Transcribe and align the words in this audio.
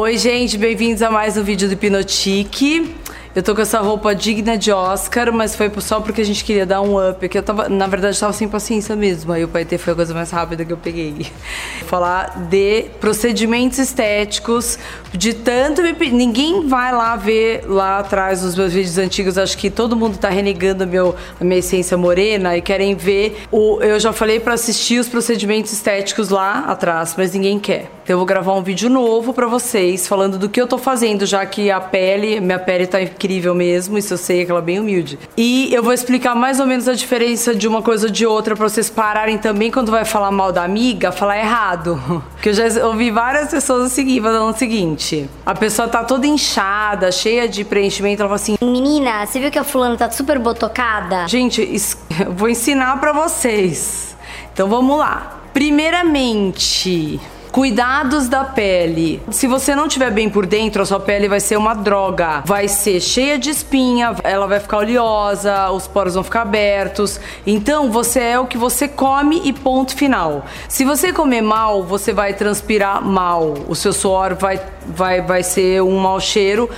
Oi, 0.00 0.16
gente, 0.16 0.56
bem-vindos 0.56 1.02
a 1.02 1.10
mais 1.10 1.36
um 1.36 1.42
vídeo 1.42 1.66
do 1.66 1.74
Hipnotique. 1.74 2.94
Eu 3.34 3.42
tô 3.42 3.52
com 3.52 3.60
essa 3.60 3.80
roupa 3.80 4.14
digna 4.14 4.56
de 4.56 4.70
Oscar, 4.70 5.32
mas 5.32 5.56
foi 5.56 5.68
só 5.80 6.00
porque 6.00 6.20
a 6.20 6.24
gente 6.24 6.44
queria 6.44 6.64
dar 6.64 6.80
um 6.82 7.10
up. 7.10 7.28
Que 7.28 7.36
eu 7.36 7.42
tava, 7.42 7.68
na 7.68 7.88
verdade, 7.88 8.18
tava 8.18 8.32
sem 8.32 8.48
paciência 8.48 8.94
mesmo. 8.94 9.32
Aí 9.32 9.42
o 9.42 9.48
Paetê 9.48 9.76
foi 9.76 9.94
a 9.94 9.96
coisa 9.96 10.14
mais 10.14 10.30
rápida 10.30 10.64
que 10.64 10.72
eu 10.72 10.76
peguei. 10.76 11.26
Falar 11.86 12.46
de 12.48 12.84
procedimentos 13.00 13.80
estéticos, 13.80 14.78
de 15.12 15.34
tanto 15.34 15.82
me... 15.82 15.92
Ninguém 16.12 16.68
vai 16.68 16.92
lá 16.92 17.16
ver 17.16 17.64
lá 17.66 17.98
atrás 17.98 18.44
os 18.44 18.54
meus 18.54 18.72
vídeos 18.72 18.98
antigos. 18.98 19.36
Acho 19.36 19.58
que 19.58 19.68
todo 19.68 19.96
mundo 19.96 20.16
tá 20.16 20.28
renegando 20.28 20.86
meu, 20.86 21.16
a 21.40 21.42
minha 21.42 21.58
essência 21.58 21.96
morena 21.96 22.56
e 22.56 22.62
querem 22.62 22.94
ver. 22.94 23.42
O, 23.50 23.82
eu 23.82 23.98
já 23.98 24.12
falei 24.12 24.38
para 24.38 24.54
assistir 24.54 25.00
os 25.00 25.08
procedimentos 25.08 25.72
estéticos 25.72 26.28
lá 26.28 26.66
atrás, 26.68 27.16
mas 27.18 27.32
ninguém 27.34 27.58
quer. 27.58 27.97
Então 28.08 28.14
eu 28.14 28.20
vou 28.20 28.26
gravar 28.26 28.54
um 28.54 28.62
vídeo 28.62 28.88
novo 28.88 29.34
para 29.34 29.46
vocês, 29.46 30.08
falando 30.08 30.38
do 30.38 30.48
que 30.48 30.58
eu 30.58 30.66
tô 30.66 30.78
fazendo, 30.78 31.26
já 31.26 31.44
que 31.44 31.70
a 31.70 31.78
pele, 31.78 32.40
minha 32.40 32.58
pele 32.58 32.86
tá 32.86 33.02
incrível 33.02 33.54
mesmo, 33.54 33.98
isso 33.98 34.14
eu 34.14 34.16
sei, 34.16 34.40
aquela 34.40 34.62
bem 34.62 34.80
humilde. 34.80 35.18
E 35.36 35.68
eu 35.74 35.82
vou 35.82 35.92
explicar 35.92 36.34
mais 36.34 36.58
ou 36.58 36.66
menos 36.66 36.88
a 36.88 36.94
diferença 36.94 37.54
de 37.54 37.68
uma 37.68 37.82
coisa 37.82 38.06
ou 38.06 38.10
de 38.10 38.24
outra 38.24 38.56
para 38.56 38.66
vocês 38.66 38.88
pararem 38.88 39.36
também 39.36 39.70
quando 39.70 39.90
vai 39.90 40.06
falar 40.06 40.30
mal 40.30 40.50
da 40.50 40.64
amiga, 40.64 41.12
falar 41.12 41.36
errado. 41.36 42.00
Porque 42.32 42.48
eu 42.48 42.54
já 42.54 42.86
ouvi 42.86 43.10
várias 43.10 43.50
pessoas 43.50 43.92
assim, 43.92 44.22
falando 44.22 44.54
o 44.54 44.58
seguinte: 44.58 45.28
a 45.44 45.54
pessoa 45.54 45.86
tá 45.86 46.02
toda 46.02 46.26
inchada, 46.26 47.12
cheia 47.12 47.46
de 47.46 47.62
preenchimento, 47.62 48.22
ela 48.22 48.30
fala 48.30 48.36
assim: 48.36 48.56
Menina, 48.62 49.26
você 49.26 49.38
viu 49.38 49.50
que 49.50 49.58
a 49.58 49.64
fulana 49.64 49.98
tá 49.98 50.10
super 50.10 50.38
botocada? 50.38 51.28
Gente, 51.28 51.60
eu 52.24 52.32
vou 52.32 52.48
ensinar 52.48 52.98
para 53.00 53.12
vocês. 53.12 54.16
Então 54.50 54.66
vamos 54.66 54.96
lá. 54.96 55.40
Primeiramente, 55.52 57.20
Cuidados 57.50 58.28
da 58.28 58.44
pele. 58.44 59.22
Se 59.30 59.46
você 59.46 59.74
não 59.74 59.88
tiver 59.88 60.10
bem 60.10 60.28
por 60.28 60.46
dentro, 60.46 60.82
a 60.82 60.86
sua 60.86 61.00
pele 61.00 61.28
vai 61.28 61.40
ser 61.40 61.56
uma 61.56 61.74
droga. 61.74 62.42
Vai 62.44 62.68
ser 62.68 63.00
cheia 63.00 63.38
de 63.38 63.50
espinha, 63.50 64.14
ela 64.22 64.46
vai 64.46 64.60
ficar 64.60 64.78
oleosa, 64.78 65.70
os 65.70 65.86
poros 65.86 66.14
vão 66.14 66.22
ficar 66.22 66.42
abertos. 66.42 67.18
Então, 67.46 67.90
você 67.90 68.20
é 68.20 68.38
o 68.38 68.46
que 68.46 68.58
você 68.58 68.86
come 68.86 69.40
e 69.44 69.52
ponto 69.52 69.96
final. 69.96 70.44
Se 70.68 70.84
você 70.84 71.12
comer 71.12 71.42
mal, 71.42 71.82
você 71.82 72.12
vai 72.12 72.34
transpirar 72.34 73.02
mal. 73.02 73.54
O 73.66 73.74
seu 73.74 73.92
suor 73.92 74.34
vai, 74.34 74.60
vai, 74.86 75.22
vai 75.22 75.42
ser 75.42 75.82
um 75.82 75.98
mau 75.98 76.20
cheiro. 76.20 76.68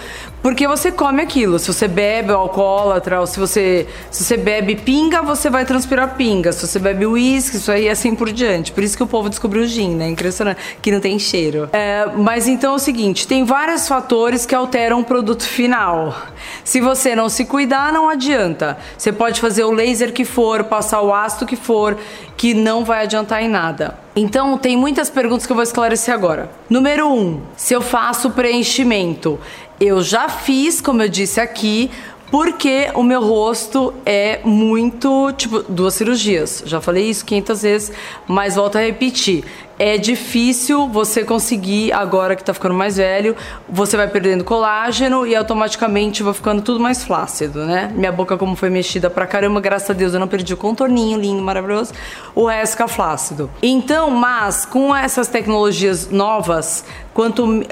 Porque 0.43 0.67
você 0.67 0.91
come 0.91 1.23
aquilo. 1.23 1.59
Se 1.59 1.73
você 1.73 1.87
bebe 1.87 2.33
alcoólatra, 2.33 3.21
ou 3.21 3.27
se 3.27 3.39
você, 3.39 3.87
se 4.11 4.25
você 4.25 4.37
bebe 4.37 4.75
pinga, 4.75 5.23
você 5.23 5.51
vai 5.51 5.65
transpirar 5.65 6.17
pinga. 6.17 6.53
Se 6.53 6.67
você 6.67 6.79
bebe 6.79 7.07
uísque, 7.07 7.57
isso 7.57 7.71
aí 7.71 7.89
é 7.89 7.91
assim 7.91 8.15
por 8.15 8.33
diante. 8.33 8.73
Por 8.73 8.83
isso 8.83 8.97
que 8.97 9.03
o 9.03 9.07
povo 9.07 9.29
descobriu 9.29 9.63
o 9.63 9.67
gin, 9.67 9.95
né? 9.95 10.09
Impressionante, 10.09 10.59
que 10.81 10.91
não 10.91 11.01
tem 11.01 11.19
cheiro. 11.19 11.69
É, 11.73 12.07
mas 12.17 12.49
então 12.49 12.73
é 12.73 12.77
o 12.77 12.79
seguinte: 12.79 13.27
tem 13.27 13.45
vários 13.45 13.87
fatores 13.87 14.47
que 14.47 14.55
alteram 14.55 15.01
o 15.01 15.05
produto 15.05 15.45
final. 15.45 16.17
Se 16.65 16.81
você 16.81 17.15
não 17.15 17.29
se 17.29 17.45
cuidar, 17.45 17.93
não 17.93 18.09
adianta. 18.09 18.79
Você 18.97 19.13
pode 19.13 19.41
fazer 19.41 19.65
o 19.65 19.71
laser 19.71 20.13
que 20.13 20.25
for, 20.25 20.65
passar 20.65 21.03
o 21.03 21.13
ácido 21.13 21.47
que 21.47 21.57
for, 21.57 21.99
que 22.37 22.55
não 22.55 22.85
vai 22.85 23.03
adiantar 23.03 23.43
em 23.43 23.49
nada. 23.49 23.99
Então, 24.17 24.59
tem 24.59 24.77
muitas 24.77 25.09
perguntas 25.09 25.47
que 25.47 25.53
eu 25.53 25.55
vou 25.55 25.63
esclarecer 25.63 26.13
agora. 26.13 26.51
Número 26.69 27.07
1, 27.07 27.13
um, 27.13 27.41
se 27.57 27.75
eu 27.75 27.81
faço 27.81 28.31
preenchimento. 28.31 29.39
Eu 29.81 30.03
já 30.03 30.29
fiz, 30.29 30.79
como 30.79 31.03
eu 31.03 31.09
disse 31.09 31.41
aqui, 31.41 31.91
porque 32.31 32.91
o 32.95 33.03
meu 33.03 33.23
rosto 33.23 33.95
é 34.05 34.41
muito, 34.45 35.33
tipo, 35.33 35.63
duas 35.63 35.95
cirurgias. 35.95 36.63
Já 36.67 36.83
falei 36.83 37.09
isso 37.09 37.25
500 37.25 37.63
vezes, 37.63 37.93
mas 38.29 38.57
volto 38.57 38.77
a 38.77 38.83
repetir 38.83 39.43
é 39.81 39.97
difícil 39.97 40.87
você 40.89 41.25
conseguir, 41.25 41.91
agora 41.91 42.37
que 42.37 42.45
tá 42.45 42.53
ficando 42.53 42.75
mais 42.75 42.99
velho, 42.99 43.35
você 43.67 43.97
vai 43.97 44.07
perdendo 44.07 44.45
colágeno 44.45 45.27
e 45.27 45.35
automaticamente 45.35 46.23
vai 46.23 46.35
ficando 46.35 46.61
tudo 46.61 46.79
mais 46.79 47.03
flácido, 47.03 47.65
né? 47.65 47.91
Minha 47.95 48.13
boca, 48.13 48.37
como 48.37 48.55
foi 48.55 48.69
mexida 48.69 49.09
pra 49.09 49.27
caramba, 49.27 49.59
graças 49.59 49.89
a 49.89 49.95
Deus 49.95 50.13
eu 50.13 50.21
não 50.21 50.29
perdi 50.29 50.53
o 50.53 50.57
contorninho 50.59 51.19
lindo, 51.19 51.43
maravilhoso, 51.43 51.95
o 52.35 52.45
resto 52.45 52.73
fica 52.73 52.89
flácido. 52.89 53.51
Então, 53.63 54.11
mas 54.11 54.67
com 54.67 54.95
essas 54.95 55.29
tecnologias 55.29 56.11
novas, 56.11 56.85
quanto 57.15 57.63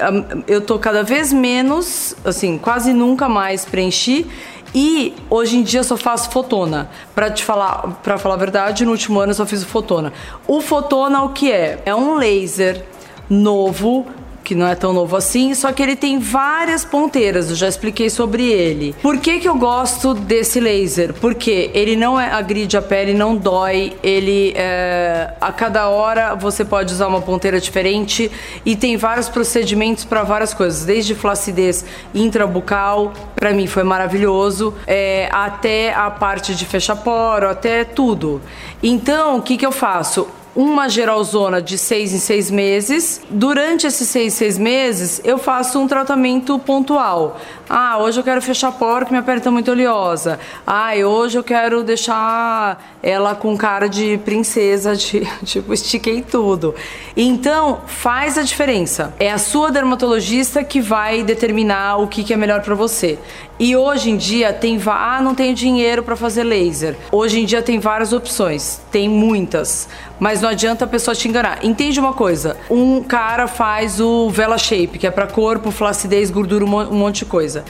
eu 0.46 0.62
tô 0.62 0.78
cada 0.78 1.02
vez 1.02 1.30
menos, 1.30 2.16
assim, 2.24 2.56
quase 2.56 2.94
nunca 2.94 3.28
mais 3.28 3.66
preenchi 3.66 4.26
e 4.74 5.14
hoje 5.30 5.56
em 5.56 5.62
dia 5.62 5.80
eu 5.80 5.84
só 5.84 5.96
faço 5.96 6.30
fotona. 6.30 6.90
Para 7.14 7.30
te 7.30 7.44
falar, 7.44 7.98
para 8.02 8.18
falar 8.18 8.34
a 8.34 8.38
verdade, 8.38 8.84
no 8.84 8.92
último 8.92 9.20
ano 9.20 9.30
eu 9.30 9.34
só 9.34 9.46
fiz 9.46 9.62
o 9.62 9.66
fotona. 9.66 10.12
O 10.46 10.60
fotona 10.60 11.22
o 11.22 11.30
que 11.30 11.50
é? 11.50 11.82
É 11.84 11.94
um 11.94 12.14
laser 12.14 12.84
novo 13.28 14.06
que 14.48 14.54
não 14.54 14.66
é 14.66 14.74
tão 14.74 14.94
novo 14.94 15.14
assim, 15.14 15.54
só 15.54 15.70
que 15.72 15.82
ele 15.82 15.94
tem 15.94 16.18
várias 16.18 16.82
ponteiras, 16.82 17.50
eu 17.50 17.54
já 17.54 17.68
expliquei 17.68 18.08
sobre 18.08 18.50
ele. 18.50 18.94
Por 19.02 19.18
que, 19.18 19.40
que 19.40 19.46
eu 19.46 19.54
gosto 19.54 20.14
desse 20.14 20.58
laser? 20.58 21.12
Porque 21.12 21.70
ele 21.74 21.94
não 21.94 22.18
é, 22.18 22.32
agride 22.32 22.74
a 22.74 22.80
pele, 22.80 23.12
não 23.12 23.36
dói, 23.36 23.92
ele 24.02 24.54
é, 24.56 25.34
a 25.38 25.52
cada 25.52 25.90
hora 25.90 26.34
você 26.34 26.64
pode 26.64 26.94
usar 26.94 27.08
uma 27.08 27.20
ponteira 27.20 27.60
diferente 27.60 28.32
e 28.64 28.74
tem 28.74 28.96
vários 28.96 29.28
procedimentos 29.28 30.06
para 30.06 30.22
várias 30.22 30.54
coisas, 30.54 30.86
desde 30.86 31.14
flacidez 31.14 31.84
intrabucal, 32.14 33.12
para 33.36 33.52
mim 33.52 33.66
foi 33.66 33.82
maravilhoso, 33.82 34.72
é, 34.86 35.28
até 35.30 35.92
a 35.92 36.10
parte 36.10 36.54
de 36.54 36.64
fechar 36.64 36.96
poro, 36.96 37.50
até 37.50 37.84
tudo. 37.84 38.40
Então, 38.82 39.36
o 39.36 39.42
que, 39.42 39.58
que 39.58 39.66
eu 39.66 39.72
faço? 39.72 40.26
Uma 40.58 40.88
geralzona 40.88 41.62
de 41.62 41.78
seis 41.78 42.12
em 42.12 42.18
seis 42.18 42.50
meses. 42.50 43.20
Durante 43.30 43.86
esses 43.86 44.08
seis, 44.08 44.34
seis 44.34 44.58
meses, 44.58 45.20
eu 45.22 45.38
faço 45.38 45.78
um 45.78 45.86
tratamento 45.86 46.58
pontual. 46.58 47.38
Ah, 47.70 47.96
hoje 47.98 48.18
eu 48.18 48.24
quero 48.24 48.42
fechar 48.42 48.68
a 48.68 48.72
porta, 48.72 49.08
minha 49.10 49.22
pele 49.22 49.38
está 49.38 49.52
muito 49.52 49.70
oleosa. 49.70 50.40
Ah, 50.66 50.94
hoje 50.96 51.38
eu 51.38 51.44
quero 51.44 51.84
deixar 51.84 52.82
ela 53.00 53.36
com 53.36 53.56
cara 53.56 53.88
de 53.88 54.18
princesa, 54.24 54.96
de 54.96 55.24
tipo, 55.46 55.72
estiquei 55.72 56.22
tudo. 56.22 56.74
Então, 57.16 57.82
faz 57.86 58.36
a 58.36 58.42
diferença. 58.42 59.14
É 59.20 59.30
a 59.30 59.38
sua 59.38 59.70
dermatologista 59.70 60.64
que 60.64 60.80
vai 60.80 61.22
determinar 61.22 61.98
o 61.98 62.08
que, 62.08 62.24
que 62.24 62.34
é 62.34 62.36
melhor 62.36 62.62
para 62.62 62.74
você. 62.74 63.16
E 63.60 63.76
hoje 63.76 64.10
em 64.10 64.16
dia 64.16 64.52
tem, 64.52 64.80
ah, 64.86 65.20
não 65.20 65.34
tenho 65.34 65.52
dinheiro 65.52 66.02
para 66.04 66.14
fazer 66.14 66.44
laser. 66.44 66.96
Hoje 67.10 67.40
em 67.40 67.44
dia 67.44 67.60
tem 67.60 67.80
várias 67.80 68.12
opções, 68.12 68.80
tem 68.90 69.08
muitas, 69.08 69.88
mas 70.20 70.40
não 70.48 70.52
adianta 70.52 70.86
a 70.86 70.88
pessoa 70.88 71.14
te 71.14 71.28
enganar. 71.28 71.62
Entende 71.62 72.00
uma 72.00 72.14
coisa? 72.14 72.56
Um 72.70 73.02
cara 73.02 73.46
faz 73.46 74.00
o 74.00 74.30
Vela 74.30 74.56
Shape, 74.56 74.98
que 74.98 75.06
é 75.06 75.10
para 75.10 75.26
corpo, 75.26 75.70
flacidez, 75.70 76.30
gordura, 76.30 76.64
um 76.64 76.94
monte 76.94 77.18
de 77.18 77.24
coisa. 77.26 77.66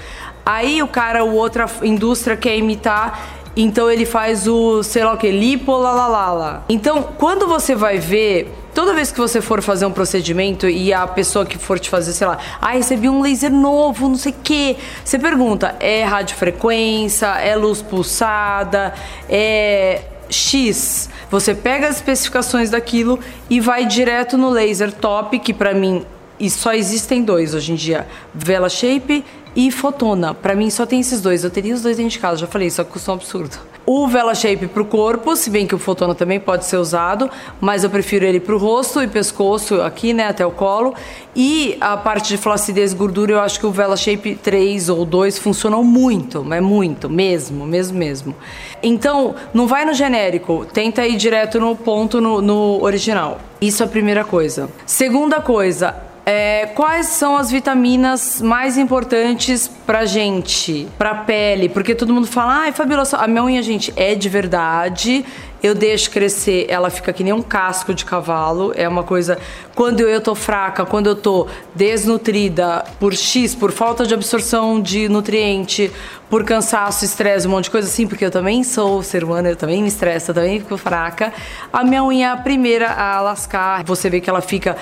Aí 0.47 0.81
o 0.81 0.87
cara, 0.87 1.25
o 1.25 1.35
outra 1.35 1.67
indústria 1.83 2.37
quer 2.37 2.57
imitar 2.57 3.37
então 3.57 3.91
ele 3.91 4.07
faz 4.07 4.47
o, 4.47 4.85
sei 4.85 5.03
lá 5.03 5.15
o 5.15 5.17
que, 5.17 5.29
lipo, 5.33 5.73
lalalala. 5.73 6.65
Então, 6.69 7.03
quando 7.19 7.49
você 7.49 7.75
vai 7.75 7.99
ver 7.99 8.55
toda 8.73 8.95
vez 8.95 9.11
que 9.11 9.19
você 9.19 9.41
for 9.41 9.61
fazer 9.61 9.85
um 9.85 9.91
procedimento 9.91 10.69
e 10.69 10.93
a 10.93 11.05
pessoa 11.09 11.45
que 11.45 11.59
for 11.59 11.81
te 11.81 11.91
fazer, 11.91 12.13
sei 12.13 12.29
lá, 12.29 12.39
ah, 12.61 12.71
recebi 12.71 13.09
um 13.09 13.21
laser 13.21 13.51
novo, 13.51 14.09
não 14.09 14.15
sei 14.15 14.31
o 14.31 14.37
quê, 14.45 14.77
você 15.05 15.19
pergunta, 15.19 15.75
é 15.81 16.05
radiofrequência, 16.05 17.27
é 17.27 17.57
luz 17.57 17.83
pulsada, 17.83 18.95
é 19.29 20.03
X. 20.31 21.09
Você 21.31 21.55
pega 21.55 21.89
as 21.89 21.97
especificações 21.97 22.71
daquilo 22.71 23.19
e 23.49 23.61
vai 23.61 23.87
direto 23.87 24.37
no 24.37 24.51
laser 24.51 24.93
top, 24.93 25.39
que 25.39 25.53
para 25.53 25.75
mim 25.75 26.05
e 26.41 26.49
só 26.49 26.73
existem 26.73 27.23
dois 27.23 27.55
hoje 27.55 27.73
em 27.73 27.75
dia: 27.75 28.07
Vela 28.35 28.69
Shape 28.69 29.25
e 29.57 29.71
Fotona. 29.71 30.35
Para 30.35 30.55
mim 30.55 30.71
só 30.71 30.87
tem 30.87 31.01
esses 31.01 31.21
dois. 31.21 31.45
Eu 31.45 31.51
teria 31.51 31.75
os 31.75 31.83
dois 31.83 31.97
dentro 31.97 32.13
de 32.13 32.19
casa, 32.19 32.37
já 32.37 32.47
falei, 32.47 32.71
só 32.71 32.85
custa 32.85 33.11
um 33.11 33.15
absurdo. 33.15 33.59
O 33.91 34.07
Vela 34.07 34.35
Shape 34.35 34.67
pro 34.67 34.85
corpo, 34.85 35.35
se 35.35 35.49
bem 35.49 35.67
que 35.67 35.75
o 35.75 35.79
Fotona 35.79 36.15
também 36.15 36.39
pode 36.39 36.67
ser 36.67 36.77
usado, 36.77 37.31
mas 37.59 37.85
eu 37.85 37.89
prefiro 37.89 38.27
ele 38.27 38.39
pro 38.39 38.59
rosto 38.59 39.03
e 39.03 39.09
pescoço 39.09 39.81
aqui, 39.81 40.13
né, 40.13 40.27
até 40.29 40.45
o 40.45 40.51
colo. 40.51 40.93
E 41.35 41.75
a 41.81 41.97
parte 41.97 42.29
de 42.29 42.37
flacidez 42.37 42.93
e 42.93 42.95
gordura, 42.95 43.33
eu 43.33 43.41
acho 43.41 43.59
que 43.59 43.65
o 43.65 43.71
Vela 43.71 43.97
Shape 43.97 44.35
3 44.35 44.91
ou 44.91 45.07
2 45.07 45.39
funcionam 45.39 45.83
muito, 45.83 46.45
mas 46.45 46.63
muito, 46.63 47.09
mesmo, 47.09 47.67
mesmo, 47.67 47.99
mesmo. 47.99 48.37
Então, 48.83 49.35
não 49.55 49.67
vai 49.67 49.87
no 49.87 49.95
genérico, 49.95 50.67
tenta 50.67 51.07
ir 51.07 51.17
direto 51.17 51.59
no 51.59 51.75
ponto 51.75 52.21
no, 52.21 52.43
no 52.43 52.83
original. 52.83 53.39
Isso 53.59 53.83
é 53.83 53.87
a 53.87 53.89
primeira 53.89 54.23
coisa. 54.23 54.69
Segunda 54.85 55.41
coisa, 55.41 55.97
é, 56.31 56.67
quais 56.75 57.07
são 57.07 57.39
as 57.39 57.51
vitaminas 57.51 58.43
mais 58.43 58.77
importantes 58.77 59.67
pra 59.87 60.05
gente, 60.05 60.87
pra 60.99 61.15
pele? 61.15 61.71
Porque 61.71 61.95
todo 61.95 62.13
mundo 62.13 62.27
fala, 62.27 62.65
ai, 62.65 62.73
Fabiola, 62.73 63.05
a 63.15 63.27
minha 63.27 63.43
unha, 63.43 63.63
gente, 63.63 63.95
é 63.97 64.15
de 64.15 64.29
verdade. 64.29 65.25
Eu 65.63 65.75
deixo 65.75 66.11
crescer, 66.11 66.67
ela 66.69 66.91
fica 66.91 67.15
que 67.15 67.25
nem 67.25 67.33
um 67.33 67.41
casco 67.41 67.95
de 67.95 68.05
cavalo. 68.05 68.75
É 68.77 68.87
uma 68.87 69.03
coisa. 69.03 69.39
Quando 69.75 70.01
eu 70.01 70.21
tô 70.21 70.35
fraca, 70.35 70.85
quando 70.85 71.07
eu 71.07 71.17
tô 71.17 71.47
desnutrida 71.75 72.85
por 73.01 73.15
X, 73.15 73.55
por 73.55 73.73
falta 73.73 74.05
de 74.05 74.13
absorção 74.13 74.83
de 74.83 75.09
nutriente, 75.09 75.91
por 76.29 76.45
cansaço, 76.45 77.07
estresse, 77.07 77.49
um 77.49 77.53
monte 77.53 77.65
de 77.65 77.71
coisa 77.71 77.89
assim, 77.89 78.07
porque 78.07 78.27
eu 78.27 78.31
também 78.31 78.63
sou 78.63 79.03
ser 79.03 79.25
humano, 79.25 79.49
eu 79.49 79.57
também 79.57 79.81
me 79.81 79.89
estresso, 79.89 80.31
eu 80.31 80.35
também 80.35 80.61
fico 80.61 80.77
fraca. 80.77 81.33
A 81.73 81.83
minha 81.83 82.05
unha 82.05 82.27
é 82.27 82.31
a 82.31 82.37
primeira 82.37 82.93
a 82.93 83.19
lascar. 83.23 83.83
Você 83.85 84.11
vê 84.11 84.21
que 84.21 84.29
ela 84.29 84.43
fica 84.43 84.77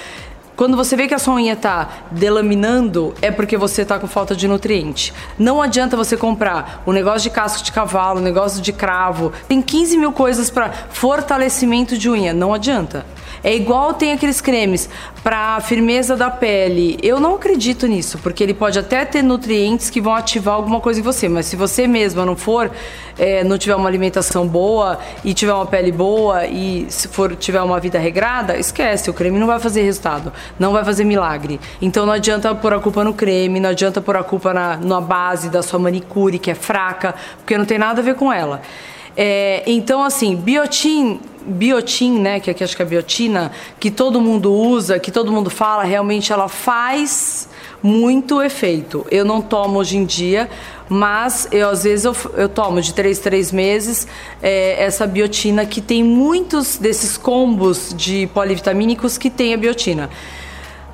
Quando 0.56 0.74
você 0.74 0.96
vê 0.96 1.06
que 1.06 1.12
a 1.12 1.18
sua 1.18 1.34
unha 1.34 1.54
tá 1.54 2.06
delaminando, 2.10 3.14
é 3.20 3.30
porque 3.30 3.58
você 3.58 3.84
tá 3.84 3.98
com 3.98 4.06
falta 4.06 4.34
de 4.34 4.48
nutriente. 4.48 5.12
Não 5.38 5.60
adianta 5.60 5.98
você 5.98 6.16
comprar 6.16 6.82
o 6.86 6.90
um 6.90 6.94
negócio 6.94 7.20
de 7.20 7.30
casco 7.30 7.62
de 7.62 7.70
cavalo, 7.70 8.18
o 8.18 8.22
um 8.22 8.24
negócio 8.24 8.62
de 8.62 8.72
cravo. 8.72 9.34
Tem 9.46 9.60
15 9.60 9.98
mil 9.98 10.12
coisas 10.12 10.48
para 10.48 10.72
fortalecimento 10.72 11.98
de 11.98 12.08
unha. 12.08 12.32
Não 12.32 12.54
adianta. 12.54 13.04
É 13.42 13.54
igual 13.54 13.94
tem 13.94 14.12
aqueles 14.12 14.40
cremes 14.40 14.88
para 15.22 15.60
firmeza 15.60 16.16
da 16.16 16.30
pele. 16.30 16.98
Eu 17.02 17.18
não 17.18 17.34
acredito 17.34 17.86
nisso, 17.86 18.18
porque 18.18 18.42
ele 18.42 18.54
pode 18.54 18.78
até 18.78 19.04
ter 19.04 19.22
nutrientes 19.22 19.90
que 19.90 20.00
vão 20.00 20.14
ativar 20.14 20.54
alguma 20.54 20.80
coisa 20.80 21.00
em 21.00 21.02
você, 21.02 21.28
mas 21.28 21.46
se 21.46 21.56
você 21.56 21.86
mesma 21.86 22.24
não 22.24 22.36
for, 22.36 22.70
é, 23.18 23.42
não 23.42 23.58
tiver 23.58 23.74
uma 23.74 23.88
alimentação 23.88 24.46
boa 24.46 24.98
e 25.24 25.32
tiver 25.34 25.52
uma 25.52 25.66
pele 25.66 25.90
boa 25.90 26.46
e 26.46 26.86
se 26.88 27.08
for 27.08 27.34
tiver 27.34 27.60
uma 27.62 27.80
vida 27.80 27.98
regrada, 27.98 28.56
esquece, 28.56 29.10
o 29.10 29.14
creme 29.14 29.38
não 29.38 29.46
vai 29.46 29.58
fazer 29.58 29.82
resultado, 29.82 30.32
não 30.58 30.72
vai 30.72 30.84
fazer 30.84 31.04
milagre. 31.04 31.60
Então 31.80 32.06
não 32.06 32.12
adianta 32.12 32.54
pôr 32.54 32.74
a 32.74 32.80
culpa 32.80 33.02
no 33.02 33.14
creme, 33.14 33.60
não 33.60 33.70
adianta 33.70 34.00
pôr 34.00 34.16
a 34.16 34.24
culpa 34.24 34.52
na, 34.52 34.76
na 34.76 35.00
base 35.00 35.48
da 35.48 35.62
sua 35.62 35.78
manicure 35.78 36.38
que 36.38 36.50
é 36.50 36.54
fraca, 36.54 37.14
porque 37.38 37.56
não 37.56 37.64
tem 37.64 37.78
nada 37.78 38.00
a 38.00 38.04
ver 38.04 38.14
com 38.14 38.32
ela. 38.32 38.60
É, 39.16 39.62
então, 39.66 40.02
assim, 40.02 40.36
biotin, 40.36 41.18
biotin, 41.46 42.18
né, 42.18 42.40
que 42.40 42.50
aqui 42.50 42.62
acho 42.62 42.76
que 42.76 42.82
é 42.82 42.84
biotina, 42.84 43.50
que 43.80 43.90
todo 43.90 44.20
mundo 44.20 44.52
usa, 44.52 44.98
que 44.98 45.10
todo 45.10 45.32
mundo 45.32 45.48
fala, 45.48 45.84
realmente 45.84 46.32
ela 46.32 46.48
faz 46.48 47.48
muito 47.82 48.42
efeito. 48.42 49.06
Eu 49.10 49.24
não 49.24 49.40
tomo 49.40 49.78
hoje 49.78 49.96
em 49.96 50.04
dia, 50.04 50.50
mas 50.88 51.48
eu 51.52 51.70
às 51.70 51.84
vezes 51.84 52.04
eu, 52.04 52.16
eu 52.36 52.48
tomo 52.48 52.80
de 52.80 52.92
3 52.92 53.18
3 53.18 53.52
meses 53.52 54.06
é, 54.42 54.82
essa 54.82 55.06
biotina 55.06 55.64
que 55.64 55.80
tem 55.80 56.02
muitos 56.02 56.76
desses 56.76 57.16
combos 57.16 57.94
de 57.96 58.28
polivitamínicos 58.34 59.16
que 59.16 59.30
tem 59.30 59.54
a 59.54 59.56
biotina. 59.56 60.10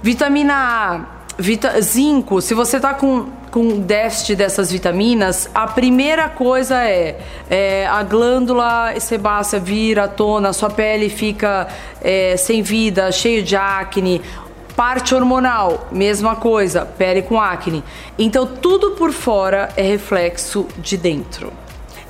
Vitamina 0.03 0.55
A 0.55 1.22
Vita, 1.39 1.81
zinco, 1.81 2.43
se 2.43 2.53
você 2.53 2.77
está 2.77 2.93
com, 2.93 3.27
com 3.51 3.81
déficit 3.81 4.37
dessas 4.37 4.71
vitaminas, 4.71 5.49
a 5.55 5.67
primeira 5.67 6.29
coisa 6.29 6.85
é, 6.85 7.19
é 7.49 7.87
a 7.87 8.03
glândula 8.03 8.93
sebácea 9.01 9.59
vira 9.59 10.05
à 10.05 10.09
tona, 10.09 10.53
sua 10.53 10.69
pele 10.69 11.09
fica 11.09 11.69
é, 12.03 12.37
sem 12.37 12.63
vida, 12.63 13.11
cheio 13.11 13.43
de 13.43 13.57
acne. 13.57 14.21
Parte 14.77 15.15
hormonal, 15.15 15.89
mesma 15.91 16.37
coisa, 16.37 16.85
pele 16.85 17.23
com 17.23 17.41
acne. 17.41 17.83
Então, 18.19 18.47
tudo 18.47 18.93
por 18.93 19.11
fora 19.11 19.71
é 19.77 19.83
reflexo 19.83 20.67
de 20.79 20.99
dentro. 20.99 21.53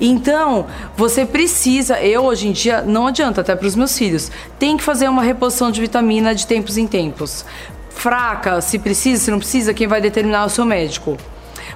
Então, 0.01 0.65
você 0.97 1.25
precisa, 1.25 2.01
eu 2.01 2.23
hoje 2.23 2.47
em 2.47 2.51
dia 2.51 2.81
não 2.81 3.07
adianta 3.07 3.39
até 3.39 3.55
para 3.55 3.67
os 3.67 3.75
meus 3.75 3.97
filhos, 3.97 4.29
tem 4.59 4.75
que 4.75 4.83
fazer 4.83 5.07
uma 5.07 5.21
reposição 5.21 5.71
de 5.71 5.79
vitamina 5.79 6.35
de 6.35 6.45
tempos 6.45 6.77
em 6.77 6.87
tempos 6.87 7.45
fraca, 7.93 8.59
se 8.61 8.79
precisa, 8.79 9.23
se 9.23 9.31
não 9.31 9.39
precisa, 9.39 9.73
quem 9.73 9.87
vai 9.87 10.01
determinar 10.01 10.43
é 10.43 10.45
o 10.45 10.49
seu 10.49 10.65
médico. 10.65 11.17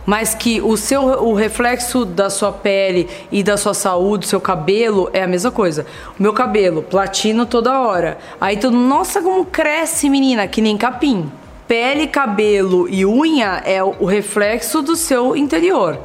Mas 0.06 0.34
que 0.34 0.62
o 0.62 0.78
seu 0.78 1.02
o 1.02 1.34
reflexo 1.34 2.06
da 2.06 2.30
sua 2.30 2.52
pele 2.52 3.10
e 3.32 3.44
da 3.44 3.58
sua 3.58 3.74
saúde, 3.74 4.28
seu 4.28 4.40
cabelo 4.40 5.10
é 5.14 5.24
a 5.24 5.28
mesma 5.28 5.52
coisa. 5.52 5.86
O 6.18 6.24
meu 6.24 6.32
cabelo, 6.32 6.82
platino 6.82 7.46
toda 7.46 7.82
hora. 7.82 8.18
Aí 8.40 8.58
todo, 8.58 8.76
nossa, 8.76 9.22
como 9.22 9.46
cresce, 9.46 10.10
menina, 10.10 10.48
que 10.48 10.62
nem 10.62 10.78
capim. 10.78 11.30
Pele, 11.68 12.08
cabelo 12.08 12.88
e 12.90 13.06
unha 13.06 13.62
é 13.66 13.84
o 13.84 14.06
reflexo 14.06 14.82
do 14.82 14.96
seu 14.96 15.36
interior. 15.36 16.00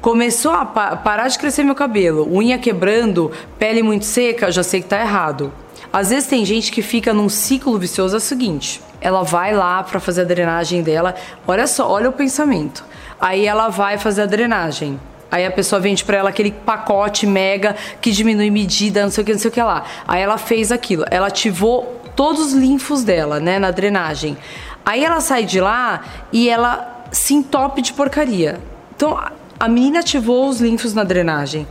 Começou 0.00 0.52
a 0.52 0.64
pa 0.64 0.94
parar 0.94 1.26
de 1.26 1.36
crescer 1.36 1.64
meu 1.64 1.74
cabelo, 1.74 2.28
unha 2.32 2.56
quebrando, 2.58 3.32
pele 3.58 3.82
muito 3.82 4.04
seca, 4.04 4.52
já 4.52 4.62
sei 4.62 4.80
que 4.80 4.86
tá 4.86 5.00
errado. 5.00 5.52
Às 5.92 6.10
vezes 6.10 6.28
tem 6.28 6.44
gente 6.44 6.70
que 6.70 6.82
fica 6.82 7.14
num 7.14 7.28
ciclo 7.28 7.78
vicioso 7.78 8.16
é 8.16 8.18
o 8.18 8.20
seguinte: 8.20 8.80
ela 9.00 9.22
vai 9.22 9.54
lá 9.54 9.82
para 9.82 10.00
fazer 10.00 10.22
a 10.22 10.24
drenagem 10.24 10.82
dela. 10.82 11.14
Olha 11.46 11.66
só, 11.66 11.90
olha 11.90 12.08
o 12.08 12.12
pensamento. 12.12 12.84
Aí 13.20 13.46
ela 13.46 13.68
vai 13.68 13.98
fazer 13.98 14.22
a 14.22 14.26
drenagem. 14.26 14.98
Aí 15.30 15.44
a 15.44 15.50
pessoa 15.50 15.80
vende 15.80 16.04
para 16.04 16.16
ela 16.16 16.30
aquele 16.30 16.50
pacote 16.50 17.26
mega 17.26 17.76
que 18.00 18.10
diminui 18.10 18.50
medida, 18.50 19.02
não 19.02 19.10
sei 19.10 19.22
o 19.22 19.26
que, 19.26 19.32
não 19.32 19.38
sei 19.38 19.50
o 19.50 19.52
que 19.52 19.62
lá. 19.62 19.84
Aí 20.06 20.22
ela 20.22 20.38
fez 20.38 20.72
aquilo, 20.72 21.04
ela 21.10 21.26
ativou 21.26 22.00
todos 22.16 22.46
os 22.46 22.52
linfos 22.52 23.04
dela, 23.04 23.38
né, 23.38 23.58
na 23.58 23.70
drenagem. 23.70 24.38
Aí 24.84 25.04
ela 25.04 25.20
sai 25.20 25.44
de 25.44 25.60
lá 25.60 26.02
e 26.32 26.48
ela 26.48 27.04
se 27.12 27.34
entope 27.34 27.82
de 27.82 27.92
porcaria. 27.92 28.58
Então 28.96 29.18
a 29.60 29.68
menina 29.68 30.00
ativou 30.00 30.48
os 30.48 30.60
linfos 30.60 30.94
na 30.94 31.04
drenagem. 31.04 31.66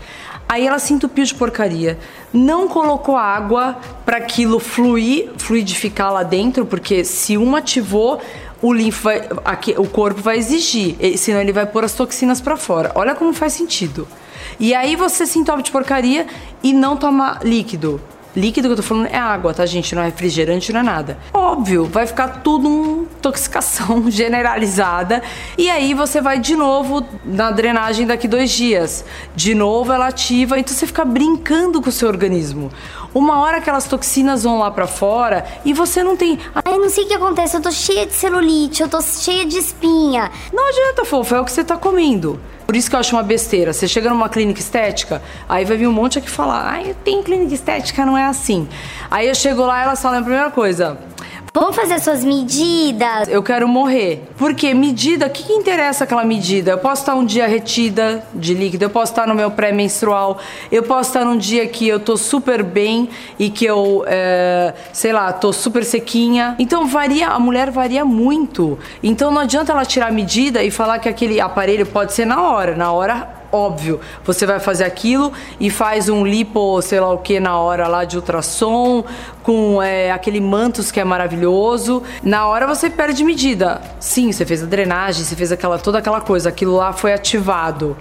Aí 0.48 0.66
ela 0.66 0.80
se 0.80 0.94
entupiu 0.94 1.26
de 1.26 1.34
porcaria. 1.34 1.98
Não 2.38 2.68
colocou 2.68 3.18
água 3.18 3.78
para 4.06 4.18
aquilo 4.18 4.60
fluir, 4.60 5.32
fluidificar 5.38 6.14
lá 6.14 6.22
dentro, 6.22 6.68
porque 6.68 7.04
se 7.04 7.36
uma 7.36 7.58
ativou, 7.58 8.22
o 8.62 8.74
vai, 8.92 9.28
aqui, 9.44 9.74
o 9.76 9.88
corpo 9.88 10.22
vai 10.22 10.38
exigir, 10.38 10.96
senão 11.18 11.42
ele 11.42 11.52
vai 11.52 11.66
pôr 11.66 11.84
as 11.84 11.94
toxinas 11.94 12.40
para 12.40 12.56
fora. 12.56 12.92
Olha 12.94 13.16
como 13.16 13.34
faz 13.34 13.54
sentido. 13.54 14.08
E 14.60 14.76
aí 14.76 14.96
você 14.96 15.26
se 15.26 15.40
entope 15.40 15.64
de 15.64 15.72
porcaria 15.72 16.28
e 16.62 16.74
não 16.74 16.96
toma 16.96 17.40
líquido. 17.44 18.00
Líquido 18.38 18.68
que 18.68 18.74
eu 18.74 18.76
tô 18.76 18.84
falando 18.84 19.08
é 19.08 19.18
água, 19.18 19.52
tá, 19.52 19.66
gente? 19.66 19.96
Não 19.96 20.04
é 20.04 20.06
refrigerante, 20.06 20.72
não 20.72 20.82
é 20.82 20.84
nada. 20.84 21.18
Óbvio, 21.34 21.86
vai 21.86 22.06
ficar 22.06 22.44
tudo 22.44 22.70
uma 22.70 23.02
intoxicação 23.02 24.06
generalizada. 24.12 25.24
E 25.58 25.72
aí 25.72 25.96
você 25.96 26.22
vai 26.22 26.38
de 26.38 26.56
novo 26.56 27.04
na 27.26 27.50
drenagem 27.50 28.06
daqui 28.06 28.28
dois 28.28 28.52
dias. 28.52 29.04
De 29.36 29.56
novo 29.56 29.92
ela 29.92 30.06
ativa, 30.06 30.60
então 30.60 30.72
você 30.72 30.86
fica 30.86 31.04
brincando 31.04 31.82
com 31.82 31.90
o 31.90 31.92
seu 31.92 32.08
organismo. 32.08 32.72
Uma 33.12 33.40
hora 33.40 33.58
aquelas 33.58 33.88
toxinas 33.88 34.44
vão 34.44 34.60
lá 34.60 34.70
para 34.70 34.86
fora 34.86 35.44
e 35.66 35.74
você 35.74 36.04
não 36.04 36.16
tem. 36.16 36.38
Ai, 36.64 36.78
não 36.78 36.92
sei 36.92 37.06
o 37.06 37.08
que 37.08 37.16
acontece, 37.16 37.58
eu 37.58 37.62
tô 37.62 37.72
cheia 37.72 38.06
de 38.06 38.14
celulite, 38.14 38.84
eu 38.84 38.88
tô 38.88 39.02
cheia 39.02 39.48
de 39.48 39.58
espinha. 39.58 40.30
Não 40.54 40.70
adianta, 40.70 41.06
fofo, 41.06 41.34
é 41.34 41.42
o 41.42 41.44
que 41.44 41.52
você 41.52 41.64
tá 41.64 41.76
comendo. 41.76 42.40
Por 42.68 42.76
isso 42.76 42.90
que 42.90 42.98
eu 42.98 43.00
acho 43.00 43.16
uma 43.16 43.24
besteira. 43.24 43.72
Você 43.72 43.88
chega 43.88 44.10
numa 44.10 44.28
clínica 44.28 44.60
estética, 44.60 45.22
aí 45.48 45.64
vai 45.64 45.78
vir 45.78 45.88
um 45.88 45.94
monte 45.94 46.20
aqui 46.20 46.30
falar: 46.30 46.70
ai, 46.70 46.94
tem 47.02 47.24
clínica 47.24 47.54
estética, 47.54 48.06
não 48.06 48.18
é 48.18 48.26
assim. 48.26 48.68
Aí 49.10 49.30
eu 49.30 49.34
chego 49.34 49.66
lá 49.66 49.80
e 49.80 49.84
elas 49.86 50.02
falam 50.02 50.20
a 50.20 50.22
primeira 50.22 50.52
coisa: 50.52 50.98
Vamos 51.60 51.76
fazer 51.76 52.00
suas 52.00 52.24
medidas. 52.24 53.28
Eu 53.28 53.42
quero 53.42 53.68
morrer. 53.68 54.22
Porque 54.38 54.76
medida, 54.76 55.26
o 55.26 55.30
que, 55.32 55.42
que, 55.42 55.54
interessa 55.54 56.04
aquela 56.04 56.24
medida? 56.24 56.70
Eu 56.70 56.78
posso 56.78 57.02
estar 57.02 57.16
um 57.16 57.26
dia 57.26 57.48
retida 57.48 58.24
de 58.32 58.54
líquido, 58.54 58.86
eu 58.86 58.92
posso 58.92 59.12
estar 59.12 59.26
no 59.26 59.34
meu 59.34 59.50
pré-menstrual, 59.50 60.38
eu 60.72 60.84
posso 60.84 61.10
estar 61.10 61.26
num 61.26 61.36
dia 61.36 61.66
que 61.68 61.88
eu 61.88 62.00
tô 62.00 62.16
super 62.16 62.62
bem 62.62 63.10
e 63.40 63.50
que 63.50 63.66
eu, 63.66 64.06
é, 64.06 64.72
sei 64.94 65.12
lá, 65.12 65.34
tô 65.34 65.52
super 65.52 65.84
sequinha. 65.84 66.56
Então 66.60 66.86
varia, 66.86 67.30
a 67.30 67.40
mulher 67.40 67.72
varia 67.72 68.06
muito. 68.06 68.78
Então 69.02 69.32
não 69.32 69.42
adianta 69.42 69.72
ela 69.72 69.84
tirar 69.84 70.10
a 70.10 70.12
medida 70.12 70.62
e 70.62 70.70
falar 70.70 71.00
que 71.00 71.10
aquele 71.10 71.42
aparelho 71.42 71.88
pode 71.88 72.14
ser 72.14 72.26
na 72.26 72.40
hora. 72.40 72.76
Na 72.76 72.92
hora 72.92 73.37
óbvio, 73.52 74.00
você 74.24 74.46
vai 74.46 74.60
fazer 74.60 74.84
aquilo 74.84 75.32
e 75.60 75.70
faz 75.70 76.10
um 76.10 76.26
lipo, 76.26 76.82
sei 76.82 77.00
lá 77.00 77.12
o 77.12 77.20
que, 77.20 77.40
na 77.40 77.58
hora 77.60 77.88
lá 77.88 78.06
de 78.06 78.16
ultrassom, 78.16 79.04
com 79.44 79.82
é, 79.82 80.12
aquele 80.12 80.40
mantos 80.42 80.92
que 80.92 81.00
é 81.00 81.04
maravilhoso. 81.04 82.04
Na 82.24 82.48
hora 82.48 82.68
você 82.68 82.90
perde 82.90 83.24
medida. 83.24 83.82
Sim, 84.00 84.32
você 84.32 84.46
fez 84.46 84.64
a 84.64 84.66
drenagem, 84.66 85.24
você 85.24 85.36
fez 85.36 85.52
aquela, 85.52 85.78
toda 85.78 86.00
aquela 86.00 86.22
coisa, 86.22 86.50
aquilo 86.50 86.76
lá 86.76 86.94
foi 86.94 87.14
ativado. 87.14 87.96